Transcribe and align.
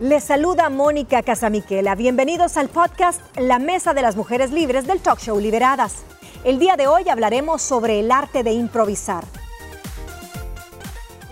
Les 0.00 0.24
saluda 0.24 0.70
Mónica 0.70 1.22
Casamiquela. 1.22 1.94
Bienvenidos 1.94 2.56
al 2.56 2.68
podcast 2.68 3.20
La 3.36 3.60
Mesa 3.60 3.94
de 3.94 4.02
las 4.02 4.16
Mujeres 4.16 4.50
Libres 4.50 4.88
del 4.88 4.98
talk 4.98 5.20
show 5.20 5.38
Liberadas. 5.38 6.02
El 6.42 6.58
día 6.58 6.74
de 6.74 6.88
hoy 6.88 7.08
hablaremos 7.08 7.62
sobre 7.62 8.00
el 8.00 8.10
arte 8.10 8.42
de 8.42 8.50
improvisar. 8.50 9.22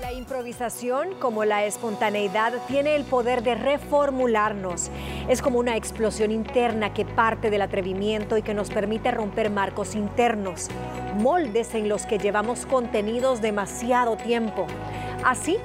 La 0.00 0.12
improvisación, 0.12 1.08
como 1.18 1.44
la 1.44 1.64
espontaneidad, 1.64 2.52
tiene 2.68 2.94
el 2.94 3.02
poder 3.02 3.42
de 3.42 3.56
reformularnos. 3.56 4.92
Es 5.28 5.42
como 5.42 5.58
una 5.58 5.76
explosión 5.76 6.30
interna 6.30 6.94
que 6.94 7.04
parte 7.04 7.50
del 7.50 7.62
atrevimiento 7.62 8.36
y 8.36 8.42
que 8.42 8.54
nos 8.54 8.70
permite 8.70 9.10
romper 9.10 9.50
marcos 9.50 9.96
internos, 9.96 10.68
moldes 11.18 11.74
en 11.74 11.88
los 11.88 12.06
que 12.06 12.18
llevamos 12.18 12.64
contenidos 12.66 13.42
demasiado 13.42 14.16
tiempo. 14.16 14.68
Así, 15.24 15.58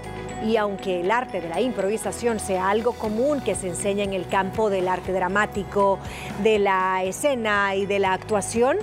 y 0.46 0.58
aunque 0.58 1.02
el 1.02 1.12
arte 1.12 1.42
de 1.42 1.50
la 1.50 1.62
improvisación 1.62 2.40
sea 2.40 2.70
algo 2.70 2.94
común 2.94 3.42
que 3.42 3.56
se 3.56 3.68
enseña 3.68 4.04
en 4.04 4.14
el 4.14 4.28
campo 4.28 4.70
del 4.70 4.88
arte 4.88 5.12
dramático, 5.12 6.00
de 6.44 6.60
la 6.60 7.04
escena 7.04 7.76
y 7.76 7.86
de 7.86 8.00
la 8.00 8.14
actuación, 8.14 8.78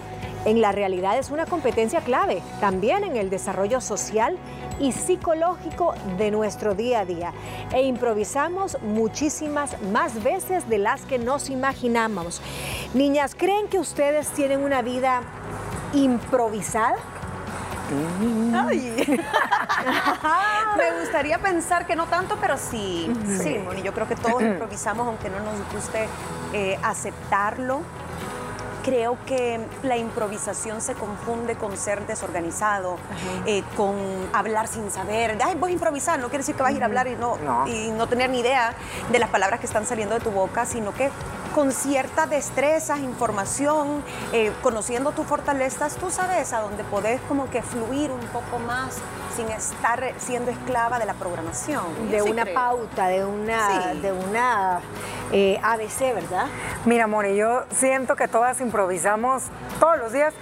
en 0.45 0.61
la 0.61 0.73
realidad 0.73 1.19
es 1.19 1.31
una 1.31 1.47
competencia 1.47 2.01
clave 2.01 2.43
también 2.61 3.03
en 3.05 3.17
el 3.17 3.31
desarrollo 3.31 3.81
social 3.81 4.37
y 4.79 4.93
psicológico 4.93 5.95
de 6.19 6.31
nuestro 6.31 6.75
día 6.75 7.01
a 7.01 7.05
día. 7.05 7.33
E 7.73 7.83
improvisamos 7.83 8.77
muchísimas 8.83 9.81
más 9.93 10.23
veces 10.23 10.69
de 10.69 10.79
las 10.79 11.03
que 11.07 11.19
nos 11.19 11.49
imaginamos. 11.49 12.43
Niñas, 12.93 13.35
¿creen 13.35 13.69
que 13.69 13.79
ustedes 13.79 14.29
tienen 14.31 14.61
una 14.61 14.83
vida 14.83 15.23
improvisada? 15.95 16.97
Me 20.77 21.01
gustaría 21.01 21.39
pensar 21.39 21.87
que 21.87 21.97
no 21.97 22.07
tanto, 22.07 22.37
pero 22.41 22.57
sí, 22.57 23.13
sí, 23.43 23.59
Moni, 23.59 23.83
yo 23.83 23.93
creo 23.93 24.09
que 24.09 24.17
todos 24.17 24.43
improvisamos, 24.43 25.07
aunque 25.07 25.31
no 25.31 25.41
nos 25.41 25.57
guste 25.73 26.09
eh, 26.53 26.79
aceptarlo. 26.83 27.83
Creo 28.85 29.17
que 29.27 29.61
la 29.83 29.97
improvisación 29.97 30.81
se 30.81 30.95
confunde 30.95 31.57
con 31.57 31.77
ser 31.77 32.07
desorganizado, 32.07 32.99
eh, 33.47 33.63
con 33.77 33.97
hablar 34.33 34.69
sin 34.69 34.91
saber. 34.91 35.39
Ay, 35.43 35.57
voy 35.59 35.71
a 35.71 35.75
improvisar, 35.75 36.19
no 36.19 36.27
quiere 36.29 36.39
decir 36.39 36.55
que 36.55 36.63
vas 36.63 36.73
a 36.73 36.77
ir 36.77 36.83
a 36.83 36.87
hablar 36.87 37.07
y 37.07 37.17
no, 37.17 37.39
y 37.67 37.91
no 37.93 38.07
tener 38.07 38.29
ni 38.29 38.41
idea 38.41 38.75
de 39.11 39.19
las 39.19 39.31
palabras 39.31 39.61
que 39.61 39.67
están 39.67 39.87
saliendo 39.87 40.15
de 40.15 40.21
tu 40.21 40.31
boca, 40.31 40.67
sino 40.67 40.93
que 40.93 41.11
con 41.55 41.71
cierta 41.71 42.27
destreza, 42.27 42.99
información, 42.99 44.03
eh, 44.33 44.53
conociendo 44.61 45.13
tus 45.13 45.25
fortalezas, 45.25 45.95
tú 45.97 46.11
sabes 46.11 46.53
a 46.53 46.61
dónde 46.61 46.83
podés 46.85 47.21
como 47.23 47.49
que 47.49 47.63
fluir 47.63 48.11
un 48.11 48.27
poco 48.29 48.59
más 48.59 48.99
sin 49.37 49.49
estar 49.51 50.15
siendo 50.19 50.51
esclava 50.51 50.99
de 50.99 51.07
la 51.07 51.15
programación. 51.15 52.11
De 52.11 52.23
una 52.23 52.45
pauta, 52.45 53.07
de 53.07 53.25
una, 53.25 53.95
de 53.95 54.13
una 54.13 54.81
eh, 55.33 55.59
ABC, 55.63 56.15
¿verdad? 56.15 56.47
Mira, 56.85 57.07
Moni, 57.07 57.37
yo 57.37 57.65
siento 57.73 58.17
que 58.17 58.29
todas 58.29 58.61
improvisamos 58.75 59.45
todos 59.79 59.99
los 59.99 60.13
días, 60.13 60.35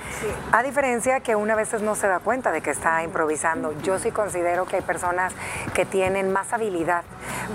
a 0.52 0.62
diferencia 0.62 1.20
que 1.20 1.36
una 1.36 1.54
veces 1.54 1.82
no 1.82 1.94
se 1.94 2.08
da 2.08 2.18
cuenta 2.18 2.50
de 2.50 2.62
que 2.62 2.70
está 2.70 3.02
improvisando. 3.02 3.78
Yo 3.82 3.98
sí 3.98 4.10
considero 4.10 4.64
que 4.64 4.76
hay 4.76 4.82
personas 4.82 5.34
que 5.74 5.84
tienen 5.84 6.32
más 6.32 6.50
habilidad 6.54 7.04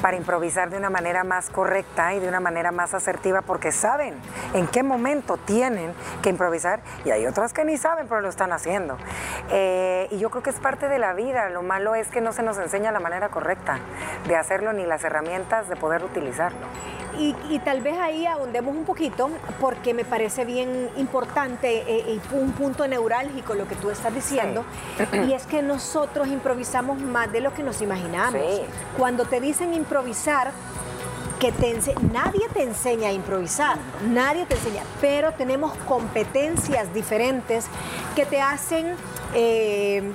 para 0.04 0.18
improvisar 0.18 0.70
de 0.70 0.78
una 0.78 0.92
manera 0.92 1.24
más 1.24 1.50
correcta 1.50 2.14
y 2.14 2.20
de 2.20 2.28
una 2.28 2.40
manera 2.40 2.72
más 2.72 2.94
asertiva 2.94 3.42
porque 3.42 3.72
saben 3.72 4.14
en 4.54 4.68
qué 4.68 4.84
momento 4.84 5.38
tienen 5.38 5.96
que 6.22 6.30
improvisar 6.30 6.82
y 7.06 7.10
hay 7.10 7.26
otras 7.26 7.54
que 7.54 7.66
ni 7.66 7.78
saben 7.78 8.08
pero 8.08 8.22
lo 8.22 8.30
están 8.30 8.54
haciendo. 8.54 8.98
Eh, 9.50 10.08
y 10.12 10.20
yo 10.20 10.30
creo 10.30 10.44
que 10.44 10.52
es 10.52 10.60
parte 10.60 10.90
de 10.90 11.00
la 11.00 11.14
vida, 11.14 11.50
lo 11.50 11.64
malo 11.64 11.96
es 11.96 12.10
que 12.10 12.22
no 12.22 12.34
se 12.34 12.44
nos 12.44 12.60
enseña 12.60 12.92
la 12.92 13.00
manera 13.00 13.30
correcta 13.30 13.80
de 14.28 14.36
hacerlo 14.36 14.74
ni 14.74 14.86
las 14.86 15.04
herramientas 15.04 15.70
de 15.70 15.76
poder 15.76 16.04
utilizarlo. 16.04 16.68
Y, 17.20 17.60
tal 17.60 17.82
vez 17.82 17.98
ahí 17.98 18.28
ahondemos 18.28 18.76
un 18.76 18.86
poquito 18.86 19.32
porque 19.60 19.96
me 19.96 20.06
parece 20.06 20.46
bien 20.46 20.67
importante 20.98 21.84
eh, 21.88 22.20
y 22.20 22.36
un 22.36 22.52
punto 22.52 22.88
neurálgico 22.88 23.54
lo 23.54 23.68
que 23.68 23.76
tú 23.76 23.90
estás 23.90 24.14
diciendo 24.14 24.66
y 25.28 25.34
es 25.34 25.46
que 25.46 25.62
nosotros 25.62 26.28
improvisamos 26.28 27.00
más 27.00 27.32
de 27.32 27.42
lo 27.42 27.54
que 27.54 27.64
nos 27.64 27.82
imaginamos. 27.82 28.42
Cuando 28.98 29.26
te 29.26 29.40
dicen 29.40 29.74
improvisar, 29.74 30.52
que 31.40 31.52
te 31.52 31.78
nadie 32.12 32.48
te 32.52 32.64
enseña 32.64 33.10
a 33.10 33.12
improvisar, 33.12 33.78
nadie 34.08 34.46
te 34.46 34.56
enseña, 34.56 34.84
pero 35.00 35.34
tenemos 35.34 35.74
competencias 35.88 36.94
diferentes 36.94 37.66
que 38.16 38.26
te 38.26 38.42
hacen... 38.42 38.96
Eh, 39.34 40.12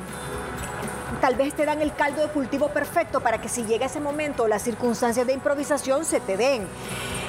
tal 1.21 1.37
vez 1.37 1.55
te 1.55 1.65
dan 1.65 1.81
el 1.81 1.94
caldo 1.94 2.21
de 2.22 2.28
cultivo 2.28 2.69
perfecto 2.69 3.21
para 3.21 3.41
que 3.41 3.49
si 3.49 3.65
llega 3.65 3.87
ese 3.87 4.00
momento 4.00 4.49
las 4.49 4.62
circunstancias 4.62 5.25
de 5.25 5.32
improvisación 5.32 6.05
se 6.05 6.19
te 6.19 6.37
den. 6.37 6.66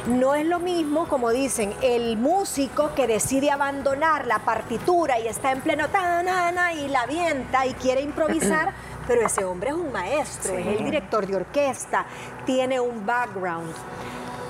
No 0.08 0.36
es 0.36 0.46
lo 0.46 0.60
mismo, 0.60 1.08
como 1.08 1.30
dicen, 1.30 1.74
el 1.82 2.18
músico 2.18 2.94
que 2.94 3.08
decide 3.08 3.52
abandonar 3.52 4.28
la 4.28 4.40
partitura 4.40 5.18
y 5.18 5.28
está 5.28 5.54
en 5.54 5.62
pleno 5.62 5.88
tanana 5.88 6.74
y 6.74 6.90
la 6.90 7.04
avienta 7.04 7.66
y 7.66 7.74
quiere 7.76 8.02
improvisar, 8.02 8.74
pero 9.08 9.26
ese 9.26 9.46
hombre 9.46 9.70
es 9.70 9.76
un 9.76 9.94
maestro, 9.94 10.58
es 10.58 10.68
el 10.68 10.84
director 10.84 11.26
de 11.26 11.38
orquesta, 11.38 12.06
tiene 12.46 12.82
un 12.82 13.06
background. 13.06 13.74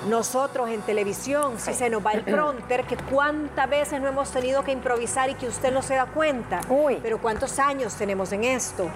Nosotros 0.08 0.70
en 0.70 0.82
televisión, 0.82 1.54
si 1.58 1.74
se 1.74 1.90
nos 1.90 2.06
va 2.06 2.12
el 2.12 2.24
pronter, 2.24 2.86
que 2.86 2.98
cuántas 2.98 3.70
veces 3.70 4.02
no 4.02 4.08
hemos 4.10 4.30
tenido 4.32 4.64
que 4.64 4.72
improvisar 4.72 5.30
y 5.30 5.36
que 5.36 5.48
usted 5.48 5.72
no 5.72 5.82
se 5.82 5.96
da 5.96 6.06
cuenta. 6.06 6.62
Uy. 6.70 7.00
Pero 7.02 7.20
cuántos 7.20 7.58
años 7.60 7.96
tenemos 7.96 8.32
en 8.34 8.44
esto. 8.44 8.88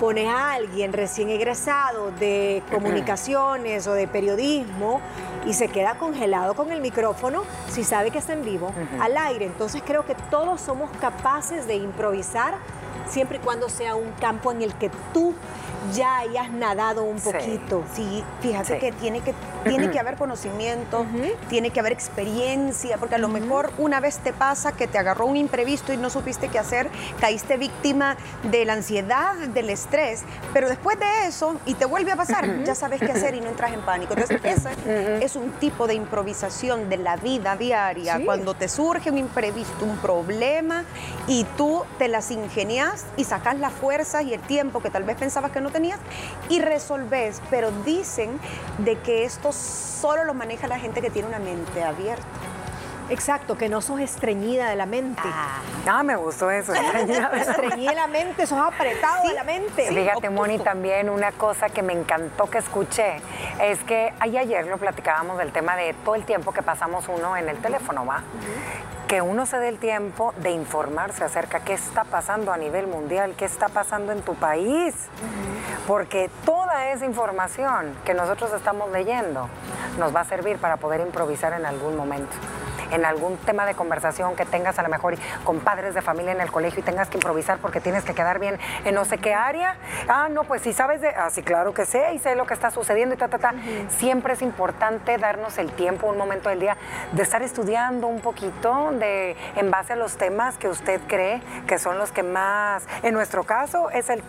Pone 0.00 0.28
a 0.28 0.52
alguien 0.52 0.92
recién 0.92 1.28
egresado 1.28 2.10
de 2.12 2.62
comunicaciones 2.70 3.86
o 3.86 3.92
de 3.92 4.08
periodismo 4.08 5.00
y 5.46 5.52
se 5.52 5.68
queda 5.68 5.96
congelado 5.98 6.54
con 6.54 6.72
el 6.72 6.80
micrófono 6.80 7.42
si 7.68 7.84
sabe 7.84 8.10
que 8.10 8.18
está 8.18 8.32
en 8.32 8.44
vivo, 8.44 8.72
al 9.00 9.16
aire. 9.16 9.46
Entonces 9.46 9.82
creo 9.84 10.04
que 10.04 10.14
todos 10.30 10.60
somos 10.60 10.90
capaces 11.00 11.66
de 11.66 11.76
improvisar 11.76 12.54
siempre 13.06 13.38
y 13.38 13.40
cuando 13.40 13.68
sea 13.68 13.94
un 13.94 14.10
campo 14.12 14.50
en 14.50 14.62
el 14.62 14.74
que 14.74 14.90
tú 15.12 15.34
ya 15.92 16.18
hayas 16.18 16.50
nadado 16.50 17.04
un 17.04 17.20
poquito. 17.20 17.84
Sí, 17.94 18.24
fíjate 18.40 18.78
que 18.78 18.92
tiene 18.92 19.20
que 19.20 19.34
tiene 19.64 19.90
que 19.90 19.98
haber 20.00 20.16
conocimiento, 20.16 21.06
tiene 21.48 21.70
que 21.70 21.80
haber 21.80 21.92
experiencia, 21.92 22.98
porque 22.98 23.14
a 23.16 23.18
lo 23.18 23.28
mejor 23.28 23.72
una 23.78 24.00
vez 24.00 24.18
te 24.18 24.32
pasa 24.32 24.72
que 24.72 24.86
te 24.86 24.98
agarró 24.98 25.26
un 25.26 25.36
imprevisto 25.36 25.92
y 25.92 25.96
no 25.96 26.10
supiste 26.10 26.48
qué 26.48 26.58
hacer, 26.58 26.88
caíste 27.20 27.56
víctima 27.56 28.16
de 28.50 28.64
la 28.64 28.74
ansiedad, 28.74 29.34
del 29.34 29.70
estrés, 29.70 30.22
pero 30.52 30.68
después 30.68 30.98
de 30.98 31.26
eso, 31.26 31.56
y 31.66 31.74
te 31.74 31.84
vuelve 31.84 32.12
a 32.12 32.16
pasar, 32.16 32.64
ya 32.64 32.74
sabes 32.74 33.00
qué 33.00 33.12
hacer 33.12 33.34
y 33.34 33.40
no 33.40 33.48
entras 33.48 33.72
en 33.72 33.80
pánico. 33.80 34.14
Entonces, 34.14 34.40
ese 34.44 35.24
es 35.24 35.36
un 35.36 35.50
tipo 35.52 35.86
de 35.86 35.94
improvisación 35.94 36.88
de 36.88 36.96
la 36.98 37.16
vida 37.16 37.56
diaria, 37.56 38.20
cuando 38.24 38.54
te 38.54 38.68
surge 38.68 39.10
un 39.10 39.18
imprevisto, 39.18 39.84
un 39.84 39.96
problema, 39.98 40.84
y 41.26 41.44
tú 41.56 41.84
te 41.98 42.08
las 42.08 42.30
ingenias 42.30 43.04
y 43.16 43.24
sacas 43.24 43.58
las 43.58 43.72
fuerzas 43.72 44.24
y 44.24 44.34
el 44.34 44.40
tiempo 44.40 44.80
que 44.80 44.90
tal 44.90 45.04
vez 45.04 45.16
pensabas 45.16 45.50
que 45.50 45.60
no 45.60 45.70
tenías 45.74 45.98
y 46.48 46.60
resolves, 46.60 47.42
pero 47.50 47.70
dicen 47.84 48.40
de 48.78 48.96
que 48.96 49.24
esto 49.24 49.52
solo 49.52 50.24
lo 50.24 50.32
maneja 50.32 50.68
la 50.68 50.78
gente 50.78 51.02
que 51.02 51.10
tiene 51.10 51.28
una 51.28 51.40
mente 51.40 51.82
abierta. 51.82 52.24
Exacto, 53.10 53.58
que 53.58 53.68
no 53.68 53.82
sos 53.82 54.00
estreñida 54.00 54.70
de 54.70 54.76
la 54.76 54.86
mente. 54.86 55.20
Ah, 55.26 55.60
ah 55.86 56.02
me 56.02 56.16
gustó 56.16 56.50
eso, 56.50 56.72
estreñida, 56.74 57.30
estreñida 57.34 57.90
de 57.90 57.96
la 57.96 58.06
mente, 58.06 58.46
sos 58.46 58.58
apretado 58.58 59.28
de 59.28 59.34
la 59.34 59.44
mente. 59.44 59.88
Fíjate, 59.88 60.30
Moni, 60.30 60.58
también 60.58 61.10
una 61.10 61.32
cosa 61.32 61.68
que 61.68 61.82
me 61.82 61.92
encantó 61.92 62.48
que 62.48 62.58
escuché 62.58 63.16
es 63.60 63.82
que 63.84 64.14
ayer 64.20 64.66
lo 64.66 64.78
platicábamos 64.78 65.36
del 65.36 65.52
tema 65.52 65.76
de 65.76 65.92
todo 66.04 66.14
el 66.14 66.24
tiempo 66.24 66.52
que 66.52 66.62
pasamos 66.62 67.06
uno 67.08 67.36
en 67.36 67.48
el 67.48 67.58
teléfono, 67.58 68.06
¿va? 68.06 68.22
Que 69.08 69.20
uno 69.20 69.46
se 69.46 69.58
dé 69.58 69.68
el 69.68 69.78
tiempo 69.78 70.32
de 70.38 70.50
informarse 70.50 71.24
acerca 71.24 71.58
de 71.58 71.64
qué 71.64 71.72
está 71.74 72.04
pasando 72.04 72.52
a 72.52 72.56
nivel 72.56 72.86
mundial, 72.86 73.34
qué 73.36 73.44
está 73.44 73.68
pasando 73.68 74.12
en 74.12 74.22
tu 74.22 74.34
país, 74.34 74.94
porque 75.86 76.30
toda 76.44 76.90
esa 76.90 77.04
información 77.04 77.94
que 78.04 78.14
nosotros 78.14 78.52
estamos 78.52 78.90
leyendo 78.90 79.48
nos 79.98 80.14
va 80.14 80.20
a 80.20 80.24
servir 80.24 80.58
para 80.58 80.76
poder 80.76 81.00
improvisar 81.00 81.52
en 81.52 81.66
algún 81.66 81.96
momento 81.96 82.34
en 82.94 83.04
algún 83.04 83.36
tema 83.38 83.66
de 83.66 83.74
conversación 83.74 84.36
que 84.36 84.44
tengas 84.44 84.78
a 84.78 84.82
lo 84.82 84.88
mejor 84.88 85.16
con 85.44 85.60
padres 85.60 85.94
de 85.94 86.02
familia 86.02 86.32
en 86.32 86.40
el 86.40 86.50
colegio 86.50 86.80
y 86.80 86.82
tengas 86.82 87.08
que 87.08 87.16
improvisar 87.16 87.58
porque 87.58 87.80
tienes 87.80 88.04
que 88.04 88.14
quedar 88.14 88.38
bien 88.38 88.58
en 88.84 88.94
no 88.94 89.04
sé 89.04 89.18
qué 89.18 89.34
área. 89.34 89.76
Ah, 90.08 90.28
no, 90.30 90.44
pues 90.44 90.62
si 90.62 90.72
sabes 90.72 91.00
de, 91.00 91.08
ah, 91.08 91.30
sí, 91.30 91.42
claro 91.42 91.74
que 91.74 91.86
sé 91.86 92.14
y 92.14 92.18
sé 92.18 92.36
lo 92.36 92.46
que 92.46 92.54
está 92.54 92.70
sucediendo 92.70 93.14
y 93.14 93.18
ta, 93.18 93.28
ta, 93.28 93.38
ta. 93.38 93.54
Siempre 93.88 94.34
es 94.34 94.42
importante 94.42 95.18
darnos 95.18 95.58
el 95.58 95.72
tiempo, 95.72 96.06
un 96.06 96.18
momento 96.18 96.48
del 96.48 96.60
día, 96.60 96.76
de 97.12 97.22
estar 97.22 97.42
estudiando 97.42 98.06
un 98.06 98.20
poquito 98.20 98.92
de, 98.98 99.36
en 99.56 99.70
base 99.70 99.94
a 99.94 99.96
los 99.96 100.16
temas 100.16 100.56
que 100.58 100.68
usted 100.68 101.00
cree 101.06 101.40
que 101.66 101.78
son 101.78 101.98
los 101.98 102.12
que 102.12 102.22
más, 102.22 102.86
en 103.02 103.14
nuestro 103.14 103.44
caso, 103.44 103.90
es 103.90 104.10
el 104.10 104.22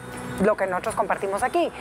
lo 0.43 0.57
que 0.57 0.67
nosotros 0.67 0.95
compartimos 0.95 1.43
aquí. 1.43 1.71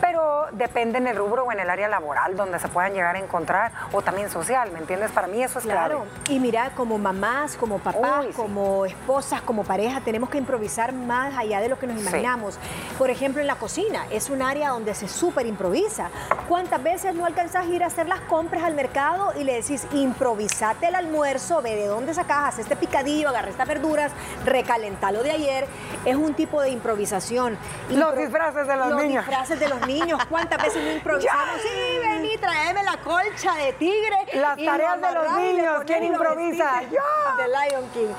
Pero 0.00 0.46
depende 0.52 0.98
en 0.98 1.06
el 1.06 1.16
rubro 1.16 1.44
o 1.44 1.52
en 1.52 1.60
el 1.60 1.70
área 1.70 1.88
laboral 1.88 2.36
donde 2.36 2.58
se 2.58 2.68
puedan 2.68 2.92
llegar 2.92 3.16
a 3.16 3.18
encontrar 3.18 3.72
o 3.92 4.02
también 4.02 4.30
social, 4.30 4.70
¿me 4.72 4.78
entiendes? 4.78 5.10
Para 5.12 5.26
mí 5.26 5.42
eso 5.42 5.58
es 5.58 5.64
claro. 5.64 6.06
Y 6.28 6.38
mira, 6.38 6.70
como 6.76 6.98
mamás, 6.98 7.56
como 7.56 7.78
papás, 7.78 8.26
como 8.36 8.84
esposas, 8.84 9.40
como 9.42 9.64
pareja, 9.64 10.00
tenemos 10.00 10.28
que 10.30 10.38
improvisar 10.38 10.92
más 10.92 11.36
allá 11.36 11.60
de 11.60 11.68
lo 11.68 11.78
que 11.78 11.86
nos 11.86 12.00
imaginamos. 12.00 12.58
Por 12.98 13.10
ejemplo, 13.10 13.40
en 13.40 13.46
la 13.46 13.56
cocina, 13.56 14.06
es 14.10 14.30
un 14.30 14.42
área 14.42 14.70
donde 14.70 14.94
se 14.94 15.08
súper 15.08 15.46
improvisa. 15.46 16.10
¿Cuántas 16.48 16.82
veces 16.82 17.14
no 17.14 17.24
alcanzas 17.24 17.66
a 17.66 17.68
ir 17.68 17.82
a 17.82 17.86
hacer 17.86 18.08
las 18.08 18.20
compras 18.22 18.64
al 18.64 18.74
mercado 18.74 19.32
y 19.38 19.44
le 19.44 19.54
decís, 19.54 19.86
improvisate 19.92 20.88
el 20.88 20.94
almuerzo, 20.94 21.62
ve 21.62 21.76
de 21.76 21.86
dónde 21.86 22.14
sacas, 22.32 22.58
este 22.58 22.76
picadillo, 22.76 23.28
agarra 23.28 23.50
estas 23.50 23.68
verduras, 23.68 24.12
recalentalo 24.44 25.22
de 25.22 25.30
ayer? 25.30 25.66
Es 26.04 26.16
un 26.16 26.34
tipo 26.34 26.60
de 26.60 26.70
improvisación. 26.70 27.58
los 27.90 28.16
disfraces 28.16 28.66
de 28.66 28.76
los, 28.76 28.88
niños. 28.88 29.14
Los 29.14 29.26
disfraces 29.26 29.60
de 29.60 29.68
los 29.68 29.86
niños. 29.86 30.20
¿Cuántas 30.28 30.62
veces 30.62 30.82
no 30.82 30.92
improvisamos? 30.96 31.60
Sí, 31.62 31.98
vení, 32.00 32.36
tráeme 32.38 32.82
la 32.84 32.96
colcha 32.98 33.54
de 33.56 33.72
tigre. 33.74 34.16
Las 34.34 34.56
tareas 34.56 35.00
de 35.00 35.12
los 35.12 35.36
niños. 35.36 35.82
¿Quién 35.86 36.04
improvisa? 36.04 36.82
Yo. 36.90 37.36
De 37.36 37.48
Lion 37.48 37.88
King. 37.92 38.14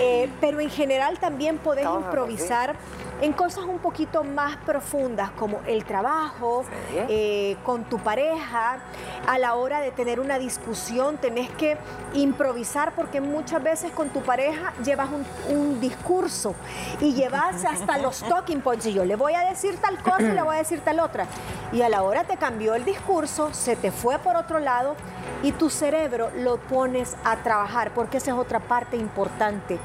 Eh, 0.00 0.30
pero 0.40 0.60
en 0.60 0.70
general 0.70 1.18
también 1.18 1.58
podés 1.58 1.84
improvisar 1.84 2.76
en 3.20 3.32
cosas 3.32 3.64
un 3.64 3.78
poquito 3.78 4.22
más 4.22 4.56
profundas 4.58 5.30
como 5.32 5.60
el 5.66 5.84
trabajo, 5.84 6.64
eh, 6.92 7.56
con 7.64 7.84
tu 7.84 7.98
pareja, 7.98 8.78
a 9.26 9.38
la 9.38 9.54
hora 9.54 9.80
de 9.80 9.90
tener 9.90 10.20
una 10.20 10.38
discusión 10.38 11.18
tenés 11.18 11.50
que 11.50 11.76
improvisar 12.14 12.92
porque 12.92 13.20
muchas 13.20 13.62
veces 13.62 13.90
con 13.92 14.08
tu 14.10 14.22
pareja 14.22 14.72
llevas 14.84 15.08
un, 15.48 15.80
discurso 15.80 16.54
y 17.00 17.12
llevas 17.12 17.64
hasta 17.64 17.98
los 17.98 18.20
talking 18.28 18.60
points 18.60 18.86
y 18.86 18.92
yo 18.92 19.04
le 19.04 19.16
voy 19.16 19.34
a 19.34 19.48
decir 19.48 19.76
tal 19.76 20.02
cosa 20.02 20.22
y 20.22 20.32
le 20.32 20.42
voy 20.42 20.56
a 20.56 20.58
decir 20.58 20.80
tal 20.80 21.00
otra. 21.00 21.26
Y 21.72 21.82
a 21.82 21.88
la 21.88 22.02
hora 22.02 22.24
te 22.24 22.36
cambió 22.36 22.74
el 22.74 22.84
discurso, 22.84 23.52
se 23.52 23.76
te 23.76 23.92
fue 23.92 24.18
por 24.18 24.36
otro 24.36 24.58
lado 24.58 24.96
y 25.42 25.52
tu 25.52 25.70
cerebro 25.70 26.30
lo 26.36 26.56
pones 26.56 27.16
a 27.24 27.36
trabajar 27.36 27.92
porque 27.94 28.16
esa 28.16 28.32
es 28.32 28.36
otra 28.36 28.60
parte 28.60 28.96
importante. 28.96 29.78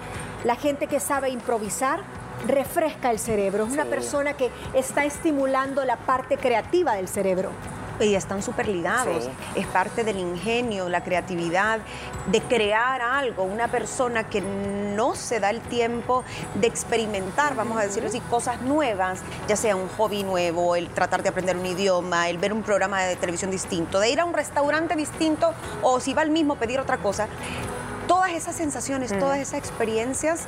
La 0.44 0.56
gente 0.56 0.88
que 0.88 1.00
sabe 1.00 1.30
improvisar 1.30 2.02
refresca 2.48 3.12
el 3.12 3.20
cerebro, 3.20 3.66
es 3.66 3.74
una 3.74 3.86
persona 3.86 4.34
que 4.34 4.50
está 4.74 5.06
estimulando 5.06 5.86
la 5.86 5.98
parte 5.98 6.38
creativa 6.38 6.96
del 6.96 7.08
cerebro. 7.08 7.52
Y 8.00 8.16
están 8.16 8.42
súper 8.42 8.68
ligados, 8.68 9.30
es 9.54 9.68
parte 9.68 10.04
del 10.04 10.18
ingenio, 10.18 10.90
la 10.90 11.04
creatividad, 11.04 11.80
de 12.32 12.42
crear 12.42 13.02
algo. 13.02 13.44
Una 13.44 13.68
persona 13.68 14.28
que 14.28 14.42
no 14.42 15.14
se 15.16 15.40
da 15.40 15.52
el 15.52 15.62
tiempo 15.62 16.24
de 16.56 16.68
experimentar, 16.68 17.56
vamos 17.56 17.78
a 17.78 17.84
decirlo 17.84 18.10
así, 18.10 18.20
cosas 18.22 18.62
nuevas, 18.62 19.20
ya 19.48 19.56
sea 19.56 19.76
un 19.76 19.88
hobby 19.90 20.24
nuevo, 20.24 20.76
el 20.76 20.90
tratar 20.90 21.22
de 21.22 21.30
aprender 21.30 21.56
un 21.56 21.66
idioma, 21.68 22.30
el 22.30 22.40
ver 22.40 22.52
un 22.52 22.64
programa 22.64 23.04
de 23.04 23.16
televisión 23.16 23.52
distinto, 23.52 24.00
de 24.00 24.10
ir 24.10 24.20
a 24.20 24.26
un 24.26 24.34
restaurante 24.34 24.96
distinto 24.96 25.54
o 25.84 26.00
si 26.00 26.16
va 26.16 26.24
al 26.24 26.32
mismo 26.32 26.56
pedir 26.56 26.80
otra 26.80 26.98
cosa. 26.98 27.28
Todas 28.08 28.32
esas 28.32 28.56
sensaciones, 28.56 29.18
todas 29.18 29.38
esas 29.38 29.60
experiencias, 29.60 30.46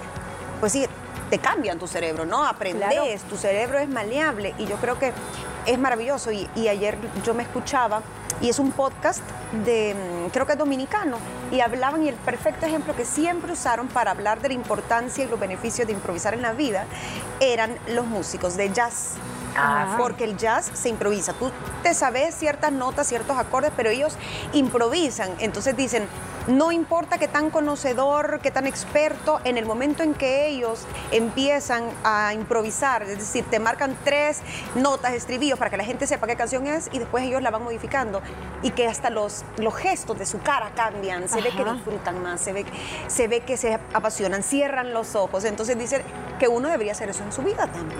pues 0.59 0.71
sí, 0.71 0.87
te 1.29 1.39
cambian 1.39 1.79
tu 1.79 1.87
cerebro, 1.87 2.25
¿no? 2.25 2.45
Aprendes, 2.45 3.23
tu 3.23 3.37
cerebro 3.37 3.79
es 3.79 3.89
maleable 3.89 4.53
y 4.57 4.65
yo 4.65 4.75
creo 4.77 4.99
que 4.99 5.13
es 5.65 5.79
maravilloso. 5.79 6.31
Y, 6.31 6.67
ayer 6.67 6.97
yo 7.23 7.33
me 7.33 7.43
escuchaba 7.43 8.01
y 8.41 8.49
es 8.49 8.59
un 8.59 8.71
podcast 8.71 9.23
de, 9.65 9.95
mm, 9.95 10.29
creo 10.29 10.45
que 10.45 10.53
es 10.53 10.57
dominicano, 10.57 11.17
y 11.51 11.61
hablaban 11.61 12.03
y 12.03 12.09
el 12.09 12.15
perfecto 12.15 12.65
ejemplo 12.65 12.95
que 12.95 13.05
siempre 13.05 13.53
usaron 13.53 13.87
para 13.87 14.11
hablar 14.11 14.41
de 14.41 14.49
la 14.49 14.53
importancia 14.55 15.23
y 15.23 15.27
los 15.27 15.39
beneficios 15.39 15.87
de 15.87 15.93
improvisar 15.93 16.33
en 16.33 16.41
la 16.41 16.53
vida 16.53 16.85
eran 17.39 17.77
los 17.87 18.05
músicos 18.05 18.57
de 18.57 18.71
jazz. 18.71 19.13
Ah, 19.57 19.95
porque 19.97 20.25
el 20.25 20.35
jazz 20.35 20.69
se 20.73 20.89
improvisa. 20.89 21.31
Tú 21.31 21.49
te 21.81 21.93
sabes 21.93 22.35
ciertas 22.35 22.73
notas, 22.73 23.07
ciertos 23.07 23.37
acordes, 23.37 23.71
pero 23.77 23.89
ellos 23.89 24.17
improvisan. 24.51 25.29
Entonces 25.39 25.77
dicen, 25.77 26.09
no 26.47 26.71
importa 26.71 27.17
qué 27.17 27.27
tan 27.27 27.49
conocedor, 27.49 28.39
qué 28.41 28.51
tan 28.51 28.67
experto, 28.67 29.39
en 29.43 29.57
el 29.57 29.65
momento 29.65 30.03
en 30.03 30.13
que 30.13 30.47
ellos 30.47 30.85
empiezan 31.11 31.83
a 32.03 32.33
improvisar, 32.33 33.03
es 33.03 33.17
decir, 33.17 33.45
te 33.49 33.59
marcan 33.59 33.97
tres 34.03 34.41
notas, 34.75 35.13
estribillos 35.13 35.57
para 35.57 35.71
que 35.71 35.77
la 35.77 35.83
gente 35.83 36.07
sepa 36.07 36.27
qué 36.27 36.35
canción 36.35 36.67
es 36.67 36.89
y 36.91 36.99
después 36.99 37.23
ellos 37.23 37.41
la 37.41 37.51
van 37.51 37.63
modificando 37.63 38.21
y 38.61 38.71
que 38.71 38.87
hasta 38.87 39.09
los, 39.09 39.43
los 39.57 39.75
gestos 39.75 40.17
de 40.19 40.25
su 40.25 40.39
cara 40.39 40.71
cambian, 40.75 41.27
se 41.27 41.41
ve 41.41 41.49
que 41.49 41.63
disfrutan 41.63 42.21
más, 42.21 42.41
se 42.41 42.53
ve, 42.53 42.65
se 43.07 43.27
ve 43.27 43.41
que 43.41 43.57
se 43.57 43.79
apasionan, 43.93 44.43
cierran 44.43 44.93
los 44.93 45.15
ojos. 45.15 45.45
Entonces 45.45 45.77
dicen 45.77 46.03
que 46.39 46.47
uno 46.47 46.69
debería 46.69 46.93
hacer 46.93 47.09
eso 47.09 47.23
en 47.23 47.31
su 47.31 47.41
vida 47.41 47.67
también. 47.67 47.99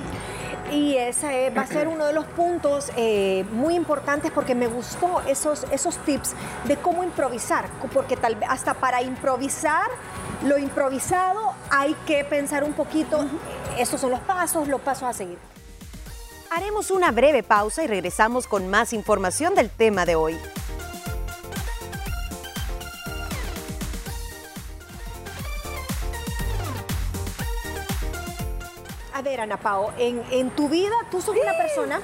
Y 0.71 0.97
ese 0.97 1.51
va 1.51 1.61
a 1.61 1.67
ser 1.67 1.87
uno 1.87 2.05
de 2.05 2.13
los 2.13 2.25
puntos 2.25 2.91
eh, 2.97 3.45
muy 3.51 3.75
importantes 3.75 4.31
porque 4.31 4.55
me 4.55 4.67
gustó 4.67 5.21
esos, 5.27 5.65
esos 5.71 5.97
tips 5.99 6.33
de 6.65 6.75
cómo 6.77 7.03
improvisar, 7.03 7.69
porque 7.93 8.17
tal 8.17 8.35
vez 8.35 8.49
hasta 8.49 8.73
para 8.73 9.01
improvisar 9.01 9.89
lo 10.43 10.57
improvisado 10.57 11.53
hay 11.69 11.95
que 12.05 12.23
pensar 12.23 12.63
un 12.63 12.73
poquito, 12.73 13.25
esos 13.77 14.01
son 14.01 14.11
los 14.11 14.19
pasos, 14.21 14.67
los 14.67 14.81
pasos 14.81 15.03
a 15.03 15.13
seguir. 15.13 15.37
Haremos 16.51 16.91
una 16.91 17.11
breve 17.11 17.43
pausa 17.43 17.83
y 17.83 17.87
regresamos 17.87 18.47
con 18.47 18.69
más 18.69 18.93
información 18.93 19.55
del 19.55 19.69
tema 19.69 20.05
de 20.05 20.15
hoy. 20.15 20.37
Ver, 29.35 29.41
Ana 29.41 29.57
Pao, 29.57 29.91
en, 29.97 30.23
en 30.31 30.49
tu 30.51 30.69
vida 30.69 30.95
tú 31.11 31.21
sos 31.21 31.35
una 31.35 31.57
persona 31.57 31.99